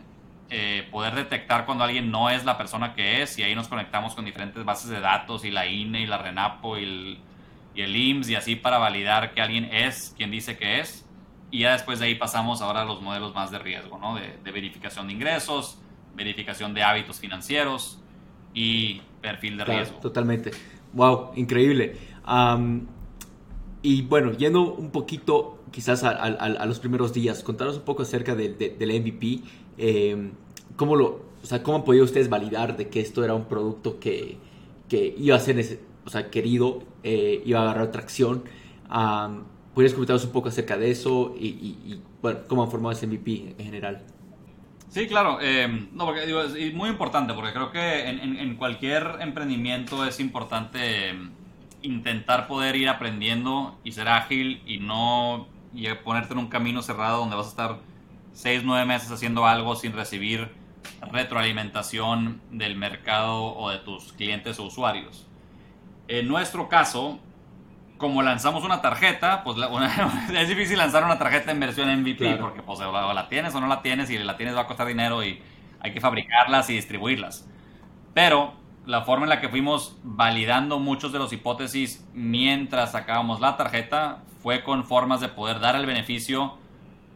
[0.93, 4.25] poder detectar cuando alguien no es la persona que es y ahí nos conectamos con
[4.25, 7.19] diferentes bases de datos y la INE y la RENAPO y el,
[7.75, 11.04] y el IMSS y así para validar que alguien es quien dice que es.
[11.55, 14.17] Y ya después de ahí pasamos ahora a los modelos más de riesgo, ¿no?
[14.17, 15.79] De, verificación de ingresos,
[16.17, 18.01] verificación de hábitos financieros
[18.53, 19.99] y perfil de riesgo.
[20.01, 20.51] Totalmente.
[20.95, 21.97] Wow, increíble.
[23.83, 28.57] y bueno, yendo un poquito quizás a, los primeros días, contaros un poco acerca del
[28.77, 29.45] MVP.
[29.79, 30.33] Em,
[30.75, 31.07] ¿cómo, lo,
[31.40, 34.38] o sea, ¿Cómo han podido ustedes validar de que esto era un producto que,
[34.88, 38.43] que iba a ser o sea, querido, eh, iba a agarrar tracción?
[39.75, 43.65] ¿Podrías comentarnos un poco acerca de eso y, bueno, cómo han formado ese MVP en
[43.65, 44.03] general?
[44.89, 45.39] Sí, claro.
[45.43, 51.11] Eh, no, porque digo, es muy importante, porque creo que en, cualquier emprendimiento es importante
[51.11, 51.15] eh,
[51.83, 55.49] intentar poder ir aprendiendo y ser ágil y no
[56.05, 57.79] ponerte en un camino cerrado donde vas a estar
[58.33, 60.51] seis, nueve meses haciendo algo sin recibir
[61.11, 65.27] retroalimentación del mercado o de tus clientes o usuarios.
[66.07, 67.19] En nuestro caso,
[67.97, 69.57] como lanzamos una tarjeta, pues
[70.35, 73.67] es difícil lanzar una tarjeta en versión MVP porque pues o la, tienes o no
[73.67, 75.41] la tienes y la tienes va a costar dinero y
[75.81, 77.49] hay que fabricarlas y distribuirlas.
[78.13, 78.55] Pero
[78.87, 84.23] la forma en la que fuimos validando muchos de los hipótesis mientras sacábamos la tarjeta
[84.43, 86.59] fue con formas de poder dar el beneficio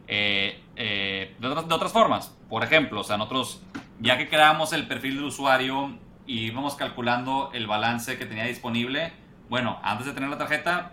[0.07, 2.35] eh, eh, de, otras, de, otras, formas.
[2.49, 3.61] Por ejemplo, o sea, nosotros
[3.99, 9.13] ya que creamos el perfil del usuario y íbamos calculando el balance que tenía disponible,
[9.49, 10.91] bueno, antes de tener la tarjeta,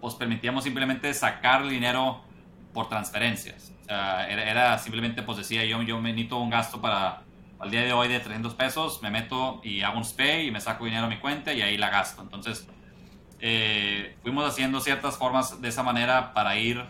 [0.00, 2.22] pues permitíamos simplemente sacar el dinero
[2.72, 3.72] por transferencias.
[3.82, 7.22] O sea, era, simplemente, pues decía yo, yo me necesito un gasto para
[7.58, 10.60] al día de hoy de 300 pesos, me meto y hago un SPAY y me
[10.60, 12.22] saco dinero a mi cuenta y ahí la gasto.
[12.22, 12.68] Entonces,
[13.40, 16.84] eh, fuimos haciendo ciertas formas de esa manera para ir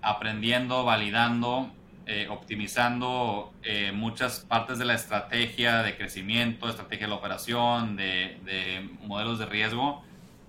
[0.00, 1.70] aprendiendo, validando,
[2.06, 8.40] eh, optimizando eh, muchas partes de la estrategia de crecimiento, estrategia de la operación, de,
[8.44, 10.02] de modelos de riesgo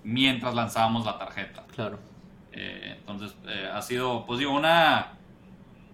[0.04, 1.64] mientras lanzábamos la tarjeta.
[1.74, 1.98] Claro.
[2.52, 5.14] Eh, entonces, eh, ha sido, pues digo, una,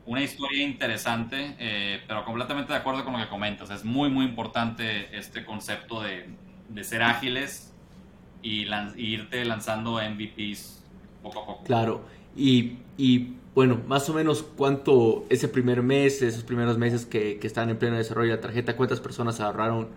[0.07, 3.70] una historia interesante, eh, pero completamente de acuerdo con lo que comentas.
[3.70, 6.29] Es muy, muy importante este concepto de,
[6.68, 7.73] de ser ágiles
[8.42, 10.85] y, irte lanzando MVPs
[11.23, 11.64] poco a poco.
[11.64, 12.05] Claro,
[12.37, 17.46] y, y, bueno, más o menos cuánto ese primer mes, esos primeros meses que, que
[17.46, 19.88] están en pleno desarrollo de la tarjeta, cuántas personas agarraron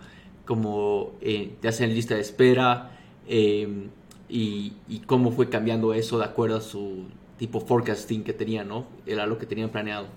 [0.46, 2.92] como eh, te hacen lista de espera
[3.28, 3.88] eh,
[4.36, 7.06] y, cómo fue cambiando eso de acuerdo a su
[7.38, 8.86] tipo forecasting que tenían, ¿no?
[9.06, 10.08] Era lo que tenían planeado.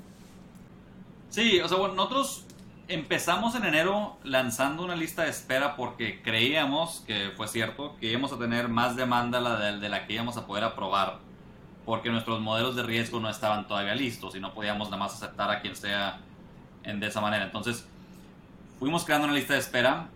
[1.29, 2.45] Sí, o sea, bueno, nosotros
[2.89, 8.33] empezamos en enero lanzando una lista de espera porque creíamos, que fue cierto, que íbamos
[8.33, 11.19] a tener más demanda de, de la que íbamos a poder aprobar
[11.85, 15.51] porque nuestros modelos de riesgo no estaban todavía listos y no podíamos nada más aceptar
[15.51, 16.19] a quien sea
[16.83, 17.45] en, de esa manera.
[17.45, 17.87] Entonces,
[18.79, 20.09] fuimos creando una lista de espera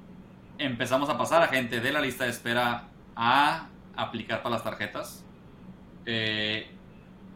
[0.61, 2.85] empezamos a pasar a gente de la lista de espera
[3.17, 5.25] a aplicar para las tarjetas.
[6.07, 6.71] Eh,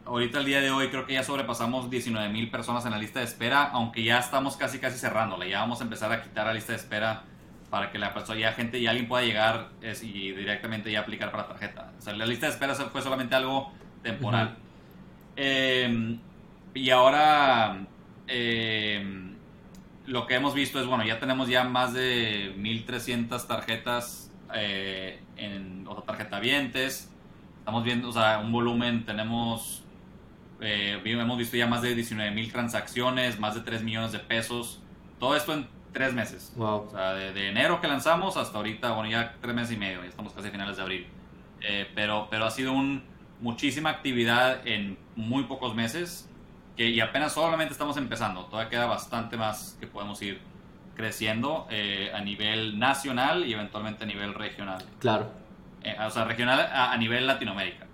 [0.05, 3.19] ahorita el día de hoy creo que ya sobrepasamos 19 mil personas en la lista
[3.19, 5.47] de espera, aunque ya estamos casi casi cerrándola.
[5.47, 7.23] Ya vamos a empezar a quitar la lista de espera
[7.69, 11.43] para que la persona, ya gente y alguien pueda llegar y directamente ya aplicar para
[11.43, 11.91] la tarjeta.
[11.97, 14.55] O sea, la lista de espera fue solamente algo temporal.
[15.35, 16.17] Eh,
[16.73, 17.85] y ahora
[18.27, 19.03] eh,
[20.05, 24.24] lo que hemos visto es, bueno, ya tenemos ya más de 1300 tarjetas
[24.55, 27.11] eh, en, o tarjeta vientes.
[27.59, 29.83] Estamos viendo, o sea, un volumen, tenemos,
[30.61, 34.81] eh, hemos visto ya más de 19 transacciones, más de 3 millones de pesos.
[35.19, 36.53] Todo esto en 3 meses.
[36.55, 36.87] Wow.
[36.87, 40.09] O sea, de, enero que lanzamos hasta ahorita, bueno, ya 3 meses y medio, ya
[40.09, 41.07] estamos casi a finales de abril.
[41.61, 43.03] Eh, pero, pero ha sido un,
[43.41, 46.29] muchísima actividad en muy pocos meses
[46.77, 50.41] que, y apenas solamente estamos empezando, todavía queda bastante más que podemos ir
[50.95, 54.83] creciendo eh, a nivel nacional y eventualmente a nivel regional.
[54.99, 55.29] Claro.
[55.83, 57.85] Eh, o sea, regional a, nivel Latinoamérica.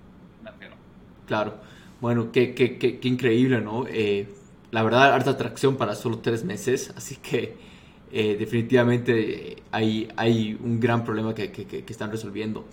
[1.28, 1.60] Claro.
[2.00, 3.86] Bueno, qué, qué, qué, increíble, ¿no?
[3.88, 4.34] Eh,
[4.72, 7.72] la verdad, harta atracción para solo tres meses, así que
[8.12, 12.68] definitivamente hay, hay un gran problema que, que, están resolviendo.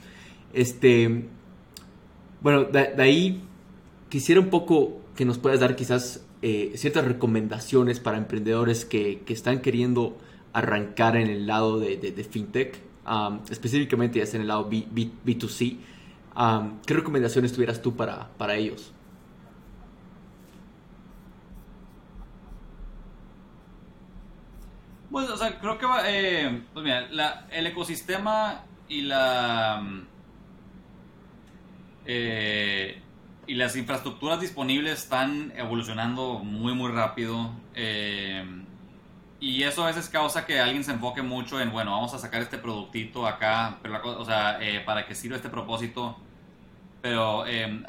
[0.52, 1.26] Este,
[2.40, 3.44] bueno, de, de ahí
[4.08, 9.32] quisiera un poco que nos puedas dar quizás eh, ciertas recomendaciones para emprendedores que, que,
[9.32, 10.16] están queriendo
[10.52, 12.80] arrancar en el lado de, fintech,
[13.50, 14.86] específicamente ya sea en el lado B,
[15.24, 15.76] 2 c
[16.86, 18.92] ¿Qué recomendaciones tuvieras tú para, para ellos?
[25.10, 29.82] Pues, o sea, creo que eh, pues mira, el ecosistema y la...
[32.04, 33.02] Eh,
[33.48, 37.50] y las infraestructuras disponibles están evolucionando muy, muy rápido.
[37.74, 38.44] Eh,
[39.40, 42.42] y eso a veces causa que alguien se enfoque mucho en, bueno, vamos a sacar
[42.42, 46.18] este productito acá, pero o sea, eh, para que sirva este propósito.
[47.00, 47.82] Pero eh,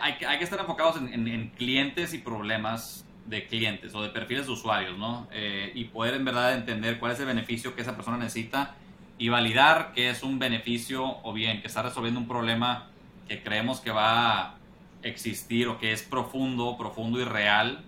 [0.00, 4.46] hay, hay, que estar enfocados en, en, clientes y problemas de clientes o de perfiles
[4.46, 5.28] de usuarios, ¿no?
[5.74, 8.76] y poder en verdad entender cuál es el beneficio que esa persona necesita
[9.18, 12.88] y validar que es un beneficio o bien que está resolviendo un problema
[13.28, 14.54] que creemos que va a
[15.02, 17.84] existir o que es profundo, profundo y real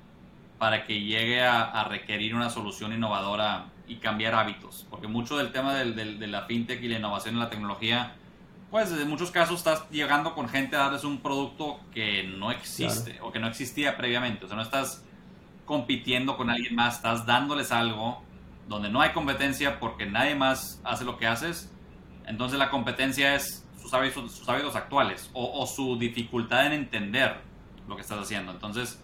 [0.58, 4.86] para que llegue a, requerir una solución innovadora y cambiar hábitos.
[4.90, 8.14] Porque mucho del tema del, de la fintech y la innovación en la tecnología,
[8.70, 13.18] pues en muchos casos estás llegando con gente a darles un producto que no existe
[13.22, 14.44] o que no existía previamente.
[14.44, 15.04] O sea, no estás
[15.64, 18.22] compitiendo con alguien más, estás dándoles algo
[18.68, 21.72] donde no hay competencia porque nadie más hace lo que haces.
[22.26, 27.36] Entonces la competencia es sus hábitos, sus hábitos actuales o, su dificultad en entender
[27.88, 28.52] lo que estás haciendo.
[28.52, 29.00] Entonces,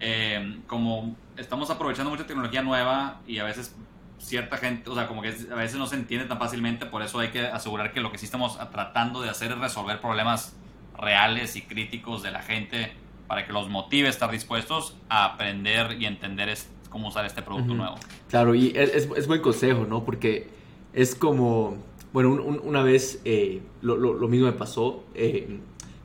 [0.00, 3.76] eh, como estamos aprovechando mucha tecnología nueva y a veces
[4.18, 7.20] cierta gente, o sea, como que a veces no se entiende tan fácilmente, por eso
[7.20, 10.56] hay que asegurar que lo que sí estamos tratando de hacer es resolver problemas
[10.98, 12.94] reales y críticos de la gente
[13.28, 16.56] para que los motive a estar dispuestos a aprender y entender
[16.90, 17.94] cómo usar este producto nuevo.
[18.28, 20.04] Claro, y es, es, buen consejo, ¿no?
[20.04, 20.48] Porque
[20.92, 21.76] es como
[22.16, 25.58] bueno, una vez eh, lo, mismo me pasó, eh,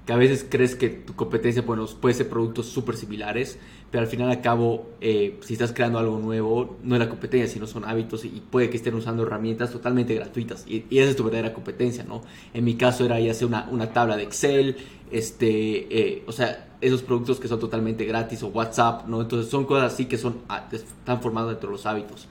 [0.05, 3.57] que a veces crees que tu competencia bueno, puede ser productos súper similares,
[3.89, 7.47] pero al final al cabo, eh, si estás creando algo nuevo, no es la competencia,
[7.47, 10.65] sino son hábitos y puede que estén usando herramientas totalmente gratuitas.
[10.67, 12.23] Y, esa es tu verdadera competencia, ¿no?
[12.53, 14.75] En mi caso era ya sea una, una tabla de Excel,
[15.11, 19.21] este, o sea, esos productos que son totalmente gratis o WhatsApp, ¿no?
[19.21, 22.27] Entonces son cosas así que son, ah, están formadas dentro de los hábitos.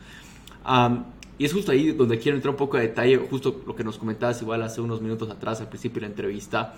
[1.40, 3.96] Y es justo ahí donde quiero entrar un poco de detalle, justo lo que nos
[3.96, 6.74] comentabas igual hace unos minutos atrás, al principio de la entrevista,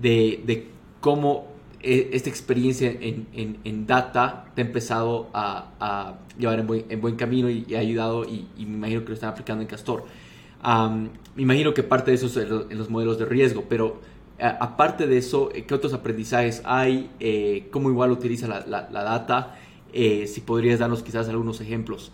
[0.00, 0.66] de, de
[1.00, 1.46] cómo
[1.80, 6.84] eh, esta experiencia en, en, en, data te ha empezado a, a llevar en buen,
[6.88, 10.02] en buen, camino y, ha ayudado y, me imagino que lo están aplicando en Castor.
[11.36, 14.00] me imagino que parte de eso es en los, modelos de riesgo, pero
[14.40, 17.68] aparte de eso, ¿qué otros aprendizajes hay?
[17.70, 19.58] ¿Cómo igual utiliza la, la data?
[19.92, 22.10] si podrías darnos quizás algunos ejemplos.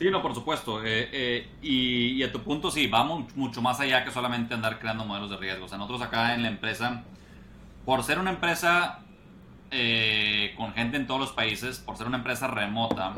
[0.00, 0.82] Sí, no, por supuesto.
[0.82, 5.04] Eh, eh, y, a tu punto, sí, vamos mucho más allá que solamente andar creando
[5.04, 5.66] modelos de riesgo.
[5.66, 7.04] O sea, nosotros acá en la empresa,
[7.84, 9.00] por ser una empresa
[9.70, 13.12] eh, con gente en todos los países, por ser una empresa remota,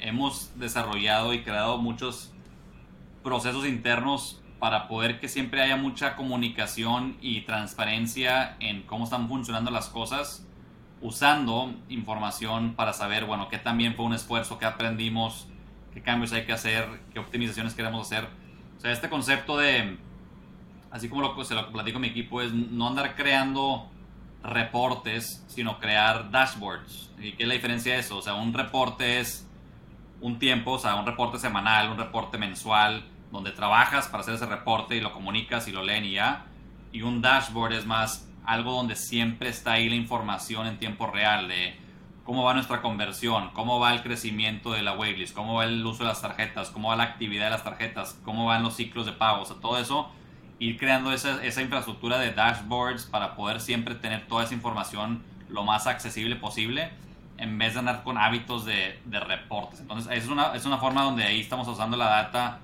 [0.00, 2.32] hemos desarrollado y creado muchos
[3.22, 9.70] procesos internos para poder que siempre haya mucha comunicación y transparencia en cómo están funcionando
[9.70, 10.44] las cosas,
[11.00, 15.46] usando información para saber, bueno, qué también fue un esfuerzo, qué aprendimos
[15.96, 18.28] qué cambios hay que hacer, qué optimizaciones queremos hacer.
[18.76, 19.96] O sea, este concepto de,
[20.90, 23.88] así como lo, se lo platico a mi equipo, es no andar creando
[24.42, 27.10] reportes, sino crear dashboards.
[27.18, 28.18] ¿Y qué es la diferencia de eso?
[28.18, 29.48] O sea, un reporte es
[30.20, 34.44] un tiempo, o sea, un reporte semanal, un reporte mensual, donde trabajas para hacer ese
[34.44, 36.44] reporte y lo comunicas y lo leen y ya.
[36.92, 41.48] Y un dashboard es más algo donde siempre está ahí la información en tiempo real
[41.48, 41.85] de
[42.26, 46.02] cómo va nuestra conversión, cómo va el crecimiento de la waitlist, cómo va el uso
[46.02, 49.12] de las tarjetas, cómo va la actividad de las tarjetas, cómo van los ciclos de
[49.12, 50.10] pagos, todo eso,
[50.58, 55.62] ir creando esa, esa infraestructura de dashboards para poder siempre tener toda esa información lo
[55.62, 56.90] más accesible posible
[57.38, 59.78] en vez de andar con hábitos de, de reportes.
[59.80, 62.58] Entonces, es una, es una forma donde ahí estamos usando la data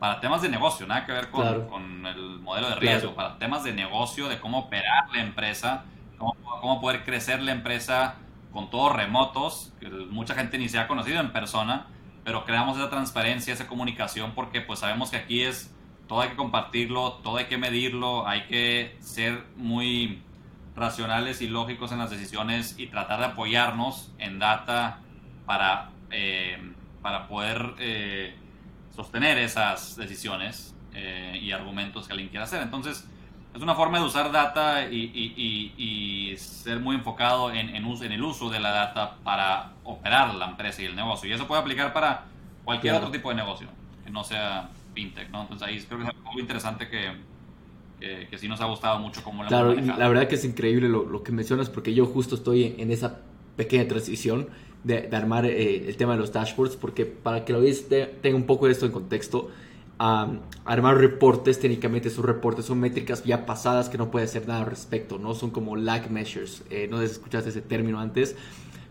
[0.00, 3.62] para temas de negocio, nada que ver con, con el modelo de riesgo, para temas
[3.62, 5.84] de negocio, de cómo operar la empresa,
[6.18, 8.16] cómo, cómo poder crecer la empresa
[8.54, 9.74] con todos remotos,
[10.10, 11.88] mucha gente ni se ha conocido en persona,
[12.24, 15.74] pero creamos esa transparencia, esa comunicación, porque pues sabemos que aquí es,
[16.06, 20.22] todo hay que compartirlo, todo hay que medirlo, hay que ser muy
[20.76, 25.00] racionales y lógicos en las decisiones y tratar de apoyarnos en data
[25.46, 28.36] para, eh, para poder eh,
[28.94, 32.62] sostener esas decisiones eh, y argumentos que alguien quiera hacer.
[32.62, 33.08] Entonces,
[33.54, 38.50] es una forma de usar data y, ser muy enfocado en, en, en, el uso
[38.50, 41.28] de la data para operar la empresa y el negocio.
[41.28, 42.24] Y eso puede aplicar para
[42.64, 43.68] cualquier otro tipo de negocio,
[44.04, 45.42] que no sea fintech, ¿no?
[45.42, 47.12] Entonces ahí creo que es algo interesante que,
[48.00, 51.04] que, sí nos ha gustado mucho como la Claro, la verdad que es increíble lo,
[51.04, 53.20] lo, que mencionas porque yo justo estoy en esa
[53.56, 54.48] pequeña transición
[54.82, 58.36] de, de armar eh, el tema de los dashboards porque para que lo veáis tenga
[58.36, 59.50] un poco de esto en contexto,
[59.98, 64.66] armar reportes, técnicamente esos reportes son métricas ya pasadas que no puede hacer nada al
[64.66, 65.34] respecto, ¿no?
[65.34, 68.34] Son como lag measures, eh, no escuchaste ese término antes,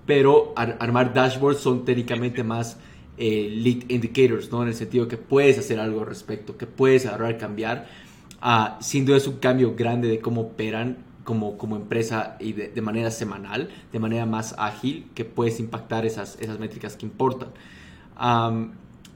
[0.06, 2.78] pero armar dashboards son técnicamente más
[3.18, 4.64] eh, lead indicators, ¿no?
[4.64, 7.88] En el sentido que puedes hacer algo al respecto, que puedes agarrar, cambiar.
[8.42, 12.82] Uh, sin duda es un cambio grande de cómo operan como, como empresa y de,
[12.82, 17.50] manera semanal, de manera más ágil, que puedes impactar esas, esas métricas que importan.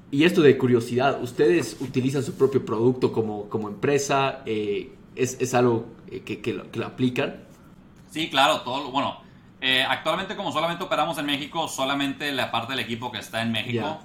[0.10, 4.42] Y esto de curiosidad, ¿ustedes utilizan su propio producto como, como empresa?
[4.46, 7.44] Eh, ¿es, ¿es, algo eh, que, que, lo, aplican?
[8.10, 9.20] Sí, claro, todo, bueno,
[9.60, 13.52] eh, actualmente como solamente operamos en México, solamente la parte del equipo que está en
[13.52, 14.00] México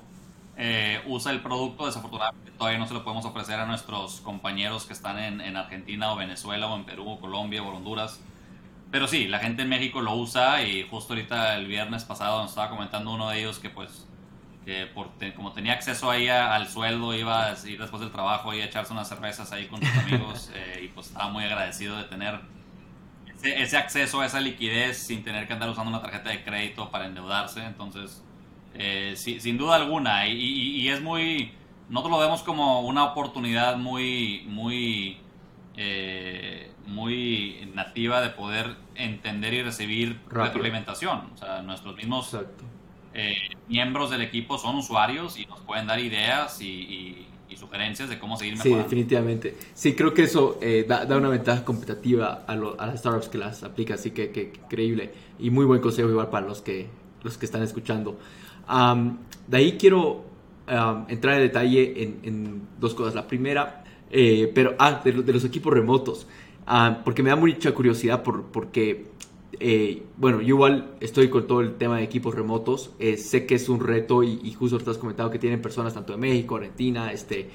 [1.07, 5.19] usa el producto, desafortunadamente todavía no se lo podemos ofrecer a nuestros compañeros que están
[5.19, 8.21] en, en Argentina o Venezuela o en Perú o Colombia o Honduras.
[8.93, 12.51] Pero sí, la gente en México lo usa y justo ahorita el viernes pasado nos
[12.51, 14.07] estaba comentando uno de ellos que pues
[14.65, 18.61] que por como tenía acceso ahí al sueldo, iba a ir después del trabajo y
[18.61, 22.05] a echarse unas cervezas ahí con sus amigos eh, y pues estaba muy agradecido de
[22.05, 22.41] tener
[23.43, 27.07] ese, acceso a esa liquidez sin tener que andar usando una tarjeta de crédito para
[27.07, 27.65] endeudarse.
[27.65, 28.23] Entonces,
[28.75, 31.53] eh, sin duda alguna, y, es muy,
[31.89, 35.19] nosotros lo vemos como una oportunidad muy, muy,
[35.77, 41.33] eh, muy nativa de poder entender y recibir retroalimentación.
[41.35, 42.37] O sea, nuestros mismos...
[43.15, 43.35] Eh,
[43.69, 48.55] miembros del equipo son usuarios y nos pueden dar ideas y, sugerencias de cómo seguir
[48.55, 48.79] mejorando.
[48.79, 49.57] Sí, definitivamente.
[49.75, 53.95] Sí, creo que eso eh, da, una ventaja competitiva a, las startups que las aplica,
[53.95, 55.13] así que, que, increíble.
[55.39, 56.89] Y muy buen consejo igual para los que,
[57.23, 58.19] los que están escuchando.
[59.47, 60.25] de ahí quiero
[61.09, 63.15] entrar en detalle en, dos cosas.
[63.15, 66.27] La primera, eh, pero ah, de, los equipos remotos.
[67.05, 69.12] porque me da mucha curiosidad por, porque
[69.61, 72.91] eh, bueno, yo igual estoy con todo el tema de equipos remotos.
[72.99, 76.13] Eh, sé que es un reto y, justo te has comentado que tienen personas tanto
[76.13, 77.51] de México, Argentina, este,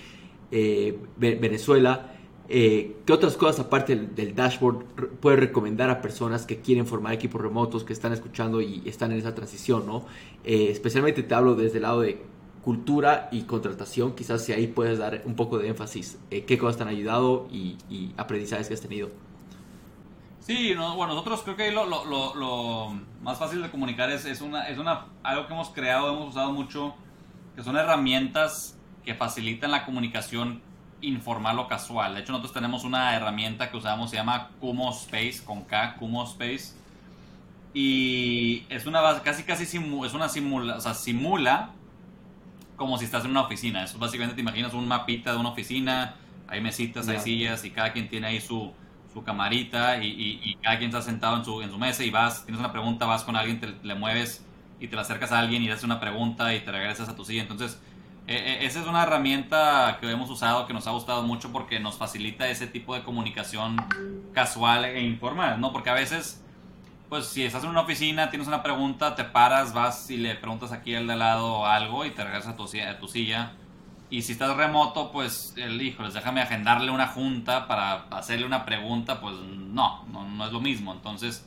[0.51, 2.13] eh, Venezuela.
[2.47, 4.85] ¿Qué otras cosas aparte del, dashboard
[5.19, 9.17] puedes recomendar a personas que quieren formar equipos remotos, que están escuchando y están en
[9.17, 9.85] esa transición?
[9.85, 10.05] ¿no?
[10.45, 12.21] especialmente te hablo desde el lado de
[12.63, 14.15] cultura y contratación.
[14.15, 16.19] Quizás si ahí puedes dar un poco de énfasis.
[16.29, 19.09] ¿Qué cosas te han ayudado y, y aprendizajes que has tenido?
[20.47, 24.69] Sí, bueno, nosotros creo que lo, lo, lo, más fácil de comunicar es, es, una,
[24.69, 26.95] es una, algo que hemos creado, hemos usado mucho,
[27.53, 30.61] que son herramientas que facilitan la comunicación
[31.01, 32.13] informal o casual.
[32.13, 36.23] De hecho, nosotros tenemos una herramienta que usamos, se llama Kumo Space, con K, Kumo
[36.23, 36.75] Space.
[37.73, 41.71] Y es una casi casi es una simula, o sea, simula
[42.77, 43.83] como si estás en una oficina.
[43.83, 46.15] Eso básicamente te imaginas un mapita de una oficina,
[46.47, 48.71] hay mesitas, hay sillas y cada quien tiene ahí su,
[49.17, 52.59] su camarita y, cada quien está sentado en su, en su mesa y vas, tienes
[52.59, 54.45] una pregunta, vas con alguien, te, le mueves
[54.79, 57.15] y te la acercas a alguien y le haces una pregunta y te regresas a
[57.15, 57.41] tu silla.
[57.41, 57.81] Entonces,
[58.27, 61.79] e, e, esa es una herramienta que hemos usado que nos ha gustado mucho porque
[61.79, 63.77] nos facilita ese tipo de comunicación
[64.33, 65.71] casual e informal, ¿no?
[65.71, 66.43] Porque a veces,
[67.09, 70.71] pues si estás en una oficina, tienes una pregunta, te paras, vas y le preguntas
[70.71, 73.53] aquí al de lado algo y te regresas a tu, a tu silla.
[74.09, 78.65] Y si estás remoto, pues, el hijo, les déjame agendarle una junta para hacerle una
[78.65, 80.93] pregunta, pues no, no, es lo mismo.
[80.93, 81.45] Entonces,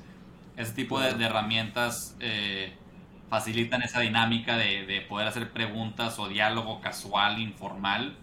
[0.56, 2.74] ese tipo de, herramientas eh,
[3.30, 8.16] facilitan esa dinámica de, poder hacer preguntas o diálogo casual, informal,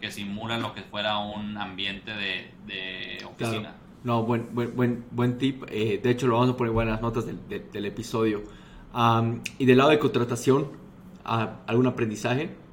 [0.00, 3.76] que simula lo que fuera un ambiente de, oficina.
[4.02, 5.64] No, buen, buen, buen, buen tip.
[5.68, 8.42] Eh, de hecho, lo vamos a poner en las notas del, episodio.
[9.58, 10.72] y del lado de contratación,
[11.24, 12.63] ah, ¿algún aprendizaje?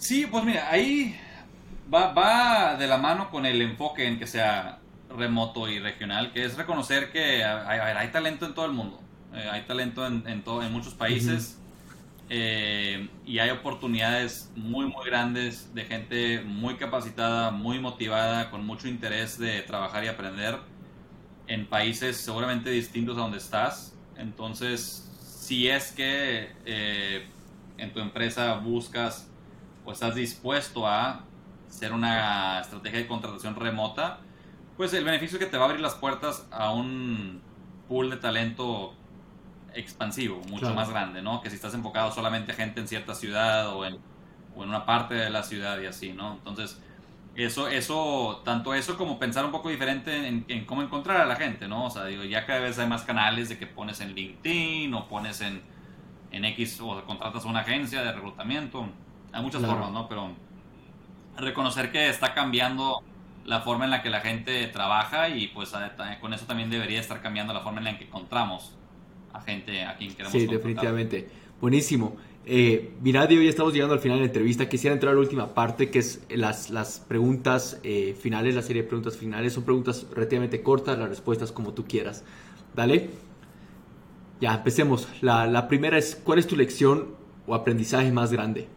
[0.00, 1.14] Sí, pues mira, ahí
[1.92, 4.78] va, va de la mano con el enfoque en que sea
[5.14, 8.98] remoto y regional, que es reconocer que hay, talento en todo el mundo,
[9.34, 11.58] eh, hay talento en, en, todo, en muchos países
[12.30, 18.88] eh, y hay oportunidades muy, muy grandes de gente muy capacitada, muy motivada, con mucho
[18.88, 20.58] interés de trabajar y aprender
[21.46, 23.94] en países seguramente distintos a donde estás.
[24.16, 27.26] Entonces, si es que eh,
[27.76, 29.29] en tu empresa buscas
[29.84, 31.24] o estás dispuesto a
[31.68, 34.18] hacer una estrategia de contratación remota,
[34.76, 37.42] pues el beneficio es que te va a abrir las puertas a un
[37.88, 38.94] pool de talento
[39.74, 41.40] expansivo, mucho más grande, ¿no?
[41.40, 43.98] Que si estás enfocado solamente a gente en cierta ciudad o en,
[44.56, 46.34] o en una parte de la ciudad y así, ¿no?
[46.34, 46.80] Entonces,
[47.36, 51.68] eso, eso, tanto eso como pensar un poco diferente en, cómo encontrar a la gente,
[51.68, 51.86] ¿no?
[51.86, 55.08] O sea, digo, ya cada vez hay más canales de que pones en LinkedIn o
[55.08, 55.62] pones en,
[56.32, 58.88] en X o contratas a una agencia de reclutamiento.
[59.32, 60.08] Hay muchas formas, ¿no?
[60.08, 60.30] Pero
[61.36, 63.02] reconocer que está cambiando
[63.44, 65.72] la forma en la que la gente trabaja y pues
[66.20, 68.74] con eso también debería estar cambiando la forma en la que encontramos
[69.32, 71.28] a gente a quien queremos Sí, definitivamente.
[71.60, 72.16] Buenísimo.
[72.46, 74.68] Eh, mira, Diego, ya estamos llegando al final de la entrevista.
[74.68, 78.82] Quisiera entrar a la última parte, que es las, las preguntas eh, finales, la serie
[78.82, 79.52] de preguntas finales.
[79.52, 82.24] Son preguntas relativamente cortas, las respuestas como tú quieras.
[82.74, 83.10] Dale.
[84.40, 85.06] Ya, empecemos.
[85.20, 87.14] La, la primera es, ¿cuál es tu lección
[87.46, 88.68] o aprendizaje más grande?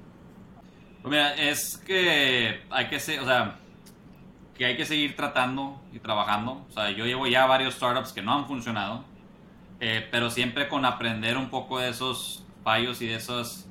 [1.05, 3.57] Mira, es que hay que ser, o sea,
[4.57, 6.65] que hay que seguir tratando y trabajando.
[6.69, 9.03] O sea, yo llevo ya varios startups que no han funcionado,
[9.79, 13.67] eh, pero siempre con aprender un poco de esos fallos y de esos...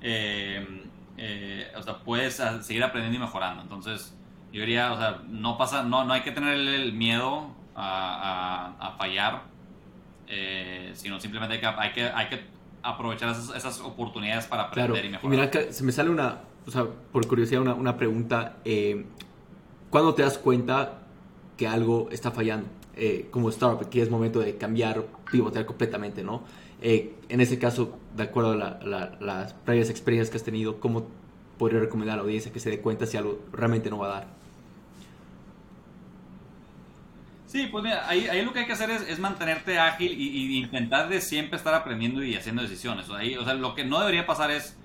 [0.00, 0.86] Eh,
[1.18, 3.62] eh, o sea, puedes seguir aprendiendo y mejorando.
[3.62, 4.16] Entonces,
[4.52, 8.92] yo diría, o sea, no pasa, no, no hay que tener el miedo a, a,
[8.92, 9.42] fallar,
[10.94, 12.44] sino simplemente hay que, hay que, hay que
[12.82, 15.30] aprovechar esas, esas oportunidades para aprender y mejorar.
[15.30, 18.56] mira, que se me sale una, o sea, por curiosidad, una, una pregunta.
[19.90, 21.02] ¿Cuándo te das cuenta
[21.56, 22.66] que algo está fallando?
[22.94, 26.42] Eh, como startup, que es momento de cambiar, pivotear completamente, ¿no?
[26.82, 31.06] Eh, en ese caso, de acuerdo a las previas experiencias que has tenido, ¿cómo
[31.56, 34.10] podría recomendar a la audiencia que se dé cuenta si algo realmente no va a
[34.10, 34.26] dar?
[37.46, 41.20] Sí, pues mira, ahí, lo que hay que hacer es, mantenerte ágil y, intentar de
[41.22, 43.08] siempre estar aprendiendo y haciendo decisiones.
[43.10, 44.76] ahí, o sea, lo que no debería pasar es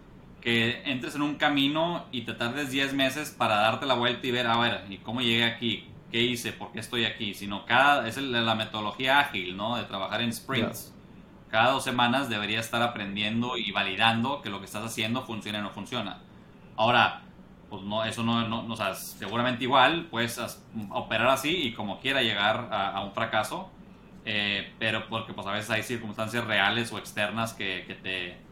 [0.41, 4.31] que entres en un camino y te tardes 10 meses para darte la vuelta y
[4.31, 5.88] ver, a ver, ¿y cómo llegué aquí?
[6.11, 6.53] ¿Qué hice?
[6.53, 7.33] ¿Por qué estoy aquí?
[7.33, 9.75] Sino cada, es la metodología ágil, ¿no?
[9.75, 10.93] De trabajar en sprints.
[11.49, 15.63] Cada dos semanas deberías estar aprendiendo y validando que lo que estás haciendo funciona o
[15.63, 16.21] no funciona.
[16.75, 17.23] Ahora,
[17.69, 20.39] pues no, eso no, no, o sea, seguramente igual puedes
[20.91, 23.69] operar así y como quiera llegar a, un fracaso,
[24.23, 28.46] eh, pero porque pues a veces hay circunstancias reales o externas que, que te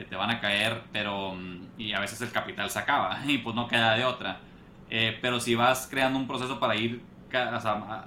[0.00, 3.36] que te van a caer, pero mm, y a veces el capital se acaba y
[3.38, 4.40] pues no queda de otra.
[4.88, 7.02] Eh, pero si vas creando un proceso para ir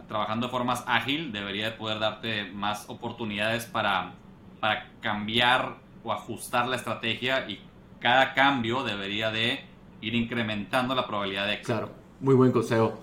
[0.07, 4.11] trabajando de forma más ágil, debería de poder darte más oportunidades para,
[4.59, 7.61] para cambiar o ajustar la estrategia y
[8.01, 9.63] cada cambio debería de
[10.01, 11.73] ir incrementando la probabilidad de éxito.
[11.73, 12.99] Claro, muy buen consejo.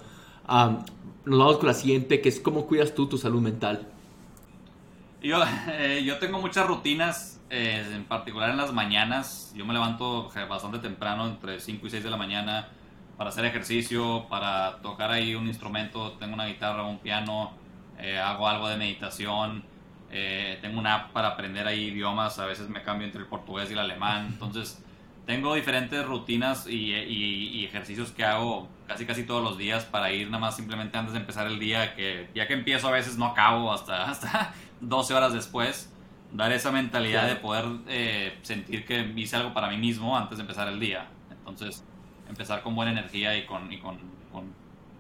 [0.47, 3.87] nos vamos con la siguiente, que es cómo cuidas tú tu salud mental.
[5.23, 5.39] Yo,
[5.69, 10.79] eh, yo tengo muchas rutinas eh, en particular en las mañanas, yo me levanto bastante
[10.79, 12.69] temprano, entre 5 y 6 de la mañana,
[13.17, 17.53] para hacer ejercicio, para tocar ahí un instrumento, tengo una guitarra, un piano,
[17.99, 19.65] eh, hago algo de meditación,
[20.11, 23.69] eh, tengo una app para aprender ahí idiomas, a veces me cambio entre el portugués
[23.69, 24.83] y el alemán, entonces
[25.27, 30.41] tengo diferentes rutinas y, ejercicios que hago casi casi todos los días para ir nada
[30.41, 33.73] más simplemente antes de empezar el día, que ya que empiezo a veces no acabo
[33.73, 35.93] hasta, hasta 12 horas después,
[36.33, 40.43] dar esa mentalidad de poder eh, sentir que hice algo para mí mismo antes de
[40.43, 41.09] empezar el día.
[41.31, 41.85] Entonces,
[42.29, 44.21] empezar con buena energía y con, y con,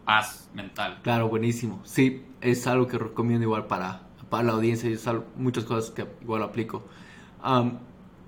[0.04, 0.98] paz mental.
[1.02, 1.80] Claro, buenísimo.
[1.84, 5.06] Sí, es algo que recomiendo igual para, para la audiencia y es
[5.36, 6.82] muchas cosas que igual aplico.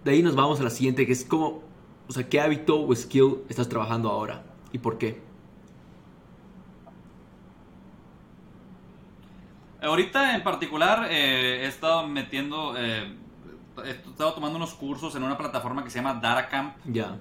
[0.04, 1.62] de ahí nos vamos a la siguiente, que es como,
[2.08, 5.31] o sea, ¿qué hábito o skill estás trabajando ahora y por qué?
[9.82, 13.14] Ahorita en particular eh, he estado metiendo, eh,
[13.84, 16.76] he estado tomando unos cursos en una plataforma que se llama DataCamp.
[16.86, 17.18] Ya.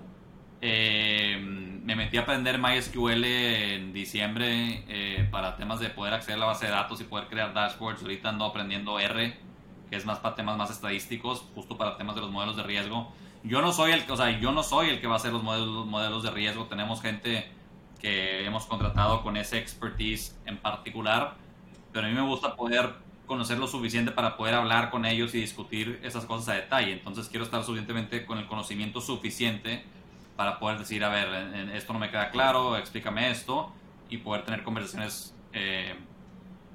[0.63, 1.39] Eh,
[1.83, 6.45] me metí a aprender MySQL en diciembre eh, para temas de poder acceder a la
[6.45, 8.03] base de datos y poder crear dashboards.
[8.03, 9.35] Ahorita ando aprendiendo R,
[9.89, 13.11] que es más para temas más estadísticos, justo para temas de los modelos de riesgo.
[13.43, 15.41] Yo no soy el, o sea, yo no soy el que va a hacer los
[15.41, 16.65] modelos, modelos de riesgo.
[16.65, 17.51] Tenemos gente
[17.99, 21.37] que hemos contratado con ese expertise en particular,
[21.91, 22.93] pero a mí me gusta poder
[23.25, 26.91] conocer lo suficiente para poder hablar con ellos y discutir esas cosas a detalle.
[26.91, 29.83] Entonces quiero estar suficientemente con el conocimiento suficiente
[30.35, 33.71] para poder decir, a ver, esto no me queda claro, explícame esto,
[34.09, 35.95] y poder tener conversaciones eh,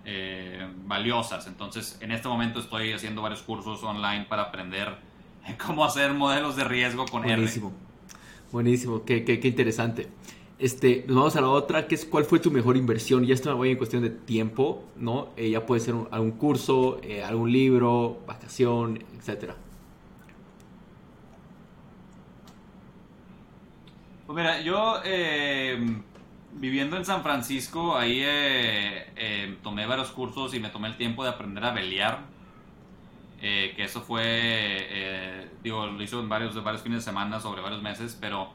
[0.04, 1.46] eh, valiosas.
[1.46, 4.96] Entonces, en este momento estoy haciendo varios cursos online para aprender
[5.66, 7.72] cómo hacer modelos de riesgo con Buenísimo.
[8.52, 10.08] Buenísimo, qué, qué, qué, interesante.
[10.59, 13.24] Este, nos vamos a la otra, que es cuál fue tu mejor inversión.
[13.24, 15.28] Y esto me voy en cuestión de tiempo, ¿no?
[15.36, 19.57] Eh, ya puede ser algún curso, algún libro, vacación, etcétera.
[24.26, 25.78] Pues mira, yo eh,
[26.54, 31.22] viviendo en San Francisco, ahí eh, eh, tomé varios cursos y me tomé el tiempo
[31.22, 32.24] de aprender a velear.
[33.40, 38.18] que eso fue, digo, lo hice en varios, varios fines de semana sobre varios meses,
[38.20, 38.50] pero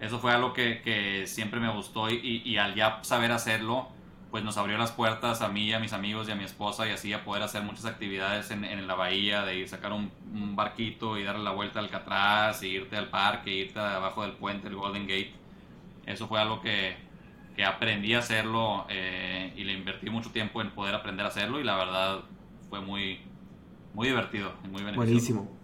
[0.00, 3.88] eso fue algo que, siempre me gustó y, al ya saber hacerlo,
[4.30, 6.90] pues nos abrió las puertas a mí, a mis amigos y a mi esposa y
[6.90, 10.10] así a poder hacer muchas actividades en, en la bahía, de ir sacar un,
[10.54, 14.68] barquito y darle la vuelta al Catraz, y irte al parque, irte abajo del puente,
[14.68, 15.32] el Golden Gate.
[16.04, 16.96] Eso fue algo que,
[17.56, 21.58] que aprendí a hacerlo eh, y le invertí mucho tiempo en poder aprender a hacerlo
[21.58, 22.20] y la verdad
[22.68, 23.20] fue muy,
[23.94, 25.34] muy divertido y muy beneficioso.
[25.34, 25.55] Buenísimo.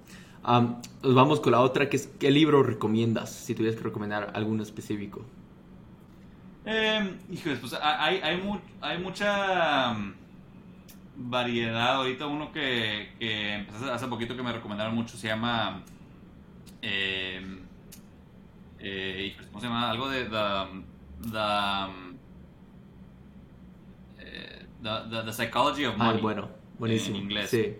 [0.44, 3.30] Nos vamos con la otra, que es ¿qué libro recomiendas?
[3.30, 5.24] Si tuvieras que recomendar alguno específico.
[6.64, 7.18] Eh,
[7.60, 9.96] pues hay, hay, hay mucha
[11.16, 11.96] variedad.
[11.96, 15.82] Ahorita uno que, que empecé hace poquito que me recomendaron mucho se llama...
[16.80, 17.60] Em,
[18.80, 19.90] eh, ¿Cómo se llama?
[19.90, 20.24] Algo de...
[20.24, 20.66] The,
[24.18, 26.18] eh, the, the, Psychology of Money.
[26.18, 27.16] Ah, bueno, buenísimo.
[27.16, 27.50] En inglés.
[27.50, 27.76] Sí.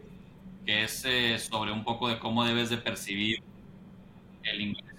[0.67, 3.43] Que es eh, sobre un poco de cómo debes de percibir
[4.45, 4.93] el ingreso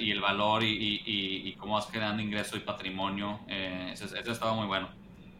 [0.00, 3.40] y el valor y, cómo vas generando ingreso y patrimonio.
[3.48, 4.88] Eh, ese, estaba muy bueno.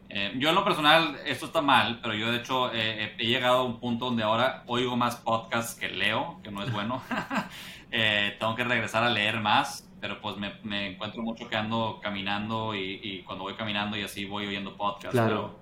[0.09, 3.59] Eh, yo en lo personal, esto está mal, pero yo de hecho eh, he llegado
[3.59, 7.01] a un punto donde ahora oigo más podcasts que leo, que no es bueno.
[8.39, 13.23] tengo que regresar a leer más, pero pues me, encuentro mucho que ando caminando y,
[13.25, 15.11] cuando voy caminando y así voy oyendo podcasts.
[15.11, 15.59] Claro.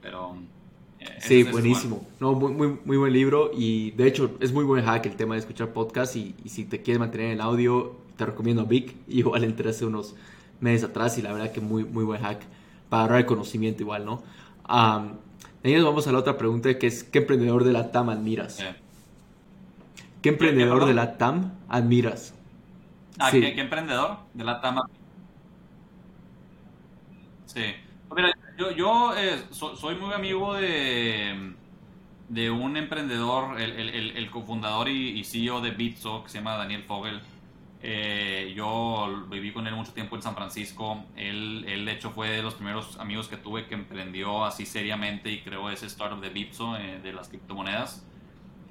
[0.00, 0.36] pero
[1.18, 2.06] sí, buenísimo.
[2.20, 5.34] No, muy, muy, muy, buen libro y de hecho es muy buen hack el tema
[5.34, 8.94] de escuchar podcast y, si te quieres mantener en audio, te recomiendo a Vic.
[9.08, 10.14] Igual entré hace unos
[10.60, 12.42] meses atrás y la verdad que muy, muy buen hack
[12.88, 14.22] para ahorrar conocimiento igual, ¿no?
[14.68, 15.16] Um,
[15.64, 18.58] ahí nos vamos a la otra pregunta que es ¿qué emprendedor de la TAM admiras?
[20.20, 22.34] ¿Qué emprendedor de la TAM admiras?
[23.18, 24.76] Ah, ¿qué, emprendedor de la TAM?
[27.46, 27.62] Sí.
[28.12, 31.54] Pues mira, yo, yo eh, soy muy amigo de,
[32.28, 36.82] de un emprendedor, el, el, el cofundador y, CEO de Bitso, que se llama Daniel
[36.82, 37.22] Fogel.
[37.80, 41.02] Eh, yo viví con él mucho tiempo en San Francisco.
[41.16, 45.32] Él, él, de hecho, fue de los primeros amigos que tuve que emprendió así seriamente
[45.32, 48.06] y creó ese startup de Bitso, eh, de las criptomonedas.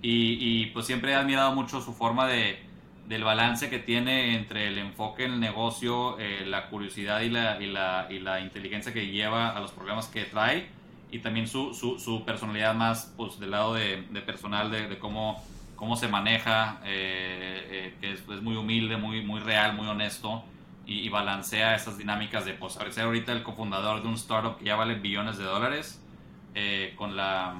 [0.03, 2.59] Y, y, pues siempre he admirado mucho su forma de,
[3.07, 7.61] del balance que tiene entre el enfoque en el negocio, eh, la curiosidad y la,
[7.61, 10.69] y, la, y la, inteligencia que lleva a los problemas que trae
[11.11, 15.43] y también su, su, su personalidad más pues, del lado de, de personal, de, cómo,
[15.75, 20.43] cómo se maneja, eh, eh, que es, muy humilde, muy, muy real, muy honesto
[20.85, 24.75] y, balancea esas dinámicas de pues, ser ahorita el cofundador de un startup que ya
[24.75, 26.01] vale billones de dólares
[26.95, 27.55] con, la,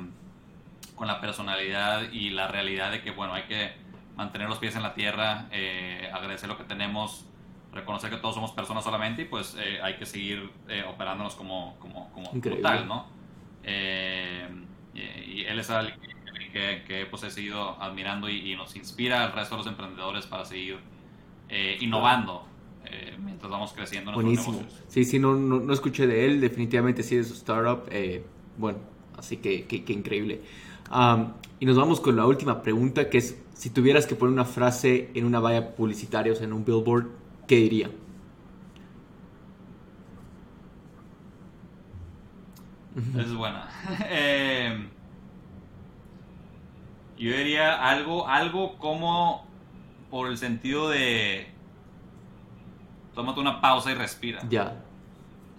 [0.95, 4.84] con la personalidad y la realidad de que bueno, hay que mantener los pies en
[4.84, 7.26] la tierra, eh, agradecer lo que tenemos,
[7.74, 11.78] reconocer que todos somos personas solamente y pues eh, hay que seguir eh, operándonos como,
[11.80, 12.32] como, como
[12.62, 13.22] tal, ¿no?
[14.93, 15.99] y él es alguien
[16.51, 20.45] que, que, pues, he seguido admirando y, nos inspira al resto de los emprendedores para
[20.45, 20.78] seguir
[21.47, 22.43] eh, innovando
[22.86, 24.12] eh, mientras vamos creciendo.
[24.12, 24.64] Buenísimo.
[24.88, 27.89] Sí, sí, no, no, escuché de él, definitivamente sí de su startup.
[28.57, 28.80] bueno,
[29.18, 30.41] así que, que, increíble.
[31.59, 35.12] y nos vamos con la última pregunta, que es, si tuvieras que poner una frase
[35.14, 37.12] en una valla publicitaria, o sea, en un billboard,
[37.47, 37.91] ¿qué diría?
[43.20, 43.70] Es buena.
[44.09, 44.89] eh,
[47.20, 49.45] yo diría algo, algo como
[50.09, 51.45] por el sentido de
[53.14, 54.41] tómate una pausa y respira.
[54.49, 54.82] Ya.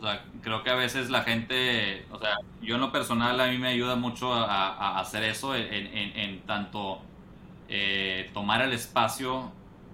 [0.00, 3.46] O sea, creo que a veces la gente, o sea, yo en lo personal a
[3.46, 7.00] mí me ayuda mucho a, hacer eso, en, tanto
[7.68, 9.52] eh, tomar el espacio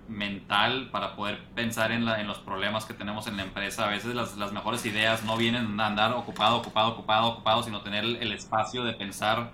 [0.08, 3.84] mental para poder pensar en, la, en, los problemas que tenemos en la empresa.
[3.84, 7.82] A veces las, las, mejores ideas no vienen a andar ocupado, ocupado, ocupado, ocupado, sino
[7.82, 9.50] tener el espacio de pensar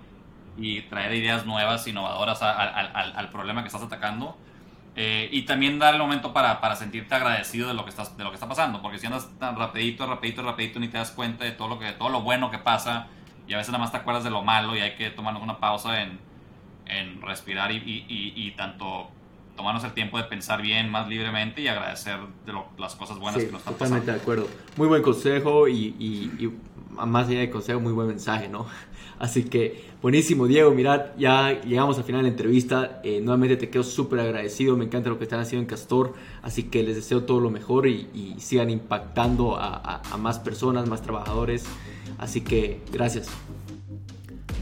[0.57, 4.37] y traer ideas nuevas, innovadoras al, problema que estás atacando.
[4.95, 8.23] Eh, y también dar el momento para, para, sentirte agradecido de lo que estás de
[8.23, 11.43] lo que está pasando porque si andas tan rapidito rapidito rapidito ni te das cuenta
[11.43, 13.07] de todo lo que todo lo bueno que pasa
[13.45, 15.59] y a veces nada más te acuerdas de lo malo y hay que tomarnos una
[15.59, 16.17] pausa en,
[16.87, 19.09] en respirar y, y, y, tanto
[19.55, 23.51] tomarnos el tiempo de pensar bien más libremente y agradecer de las cosas buenas que
[23.51, 26.51] nos están totalmente de acuerdo muy buen consejo y, y
[26.89, 28.67] más allá de consejo muy buen mensaje no
[29.19, 30.71] Así que buenísimo, Diego.
[30.71, 32.99] Mirad, ya llegamos al final de la entrevista.
[33.03, 34.75] Eh, nuevamente te quedo súper agradecido.
[34.75, 36.13] Me encanta lo que están haciendo en Castor.
[36.41, 41.65] Así que les deseo todo lo mejor y, sigan impactando a, más personas, más trabajadores.
[42.17, 43.29] Así que gracias.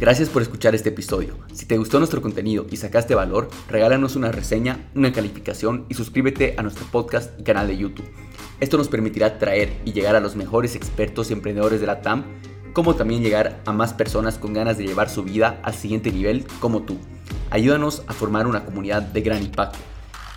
[0.04, 1.38] Gracias por escuchar este episodio.
[1.54, 6.56] Si te gustó nuestro contenido y sacaste valor, regálanos una reseña, una calificación y suscríbete
[6.58, 8.12] a nuestro podcast y canal de YouTube.
[8.60, 12.26] Esto nos permitirá traer y llegar a los mejores expertos y emprendedores de la TAM
[12.74, 16.46] como también llegar a más personas con ganas de llevar su vida al siguiente nivel
[16.60, 16.98] como tú.
[17.50, 19.80] Ayúdanos a formar una comunidad de gran impacto.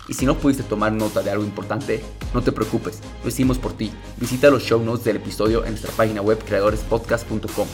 [0.07, 2.01] Y si no pudiste tomar nota de algo importante,
[2.33, 3.91] no te preocupes, lo hicimos por ti.
[4.15, 7.67] Visita los show notes del episodio en nuestra página web creadorespodcast.com.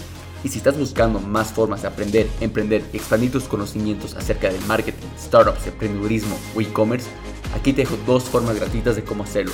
[0.44, 4.62] Y si estás buscando más formas de aprender, emprender y expandir tus conocimientos acerca del
[4.66, 7.08] marketing, startups, emprendedurismo o e-commerce,
[7.56, 9.54] aquí te dejo dos formas gratuitas de cómo hacerlo.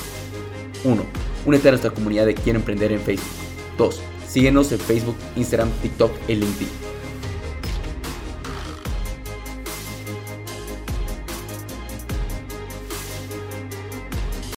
[0.84, 1.04] 1.
[1.46, 3.30] Únete a nuestra comunidad de Quiero Emprender en Facebook.
[3.78, 4.02] 2.
[4.28, 6.89] Síguenos en Facebook, Instagram, TikTok y LinkedIn.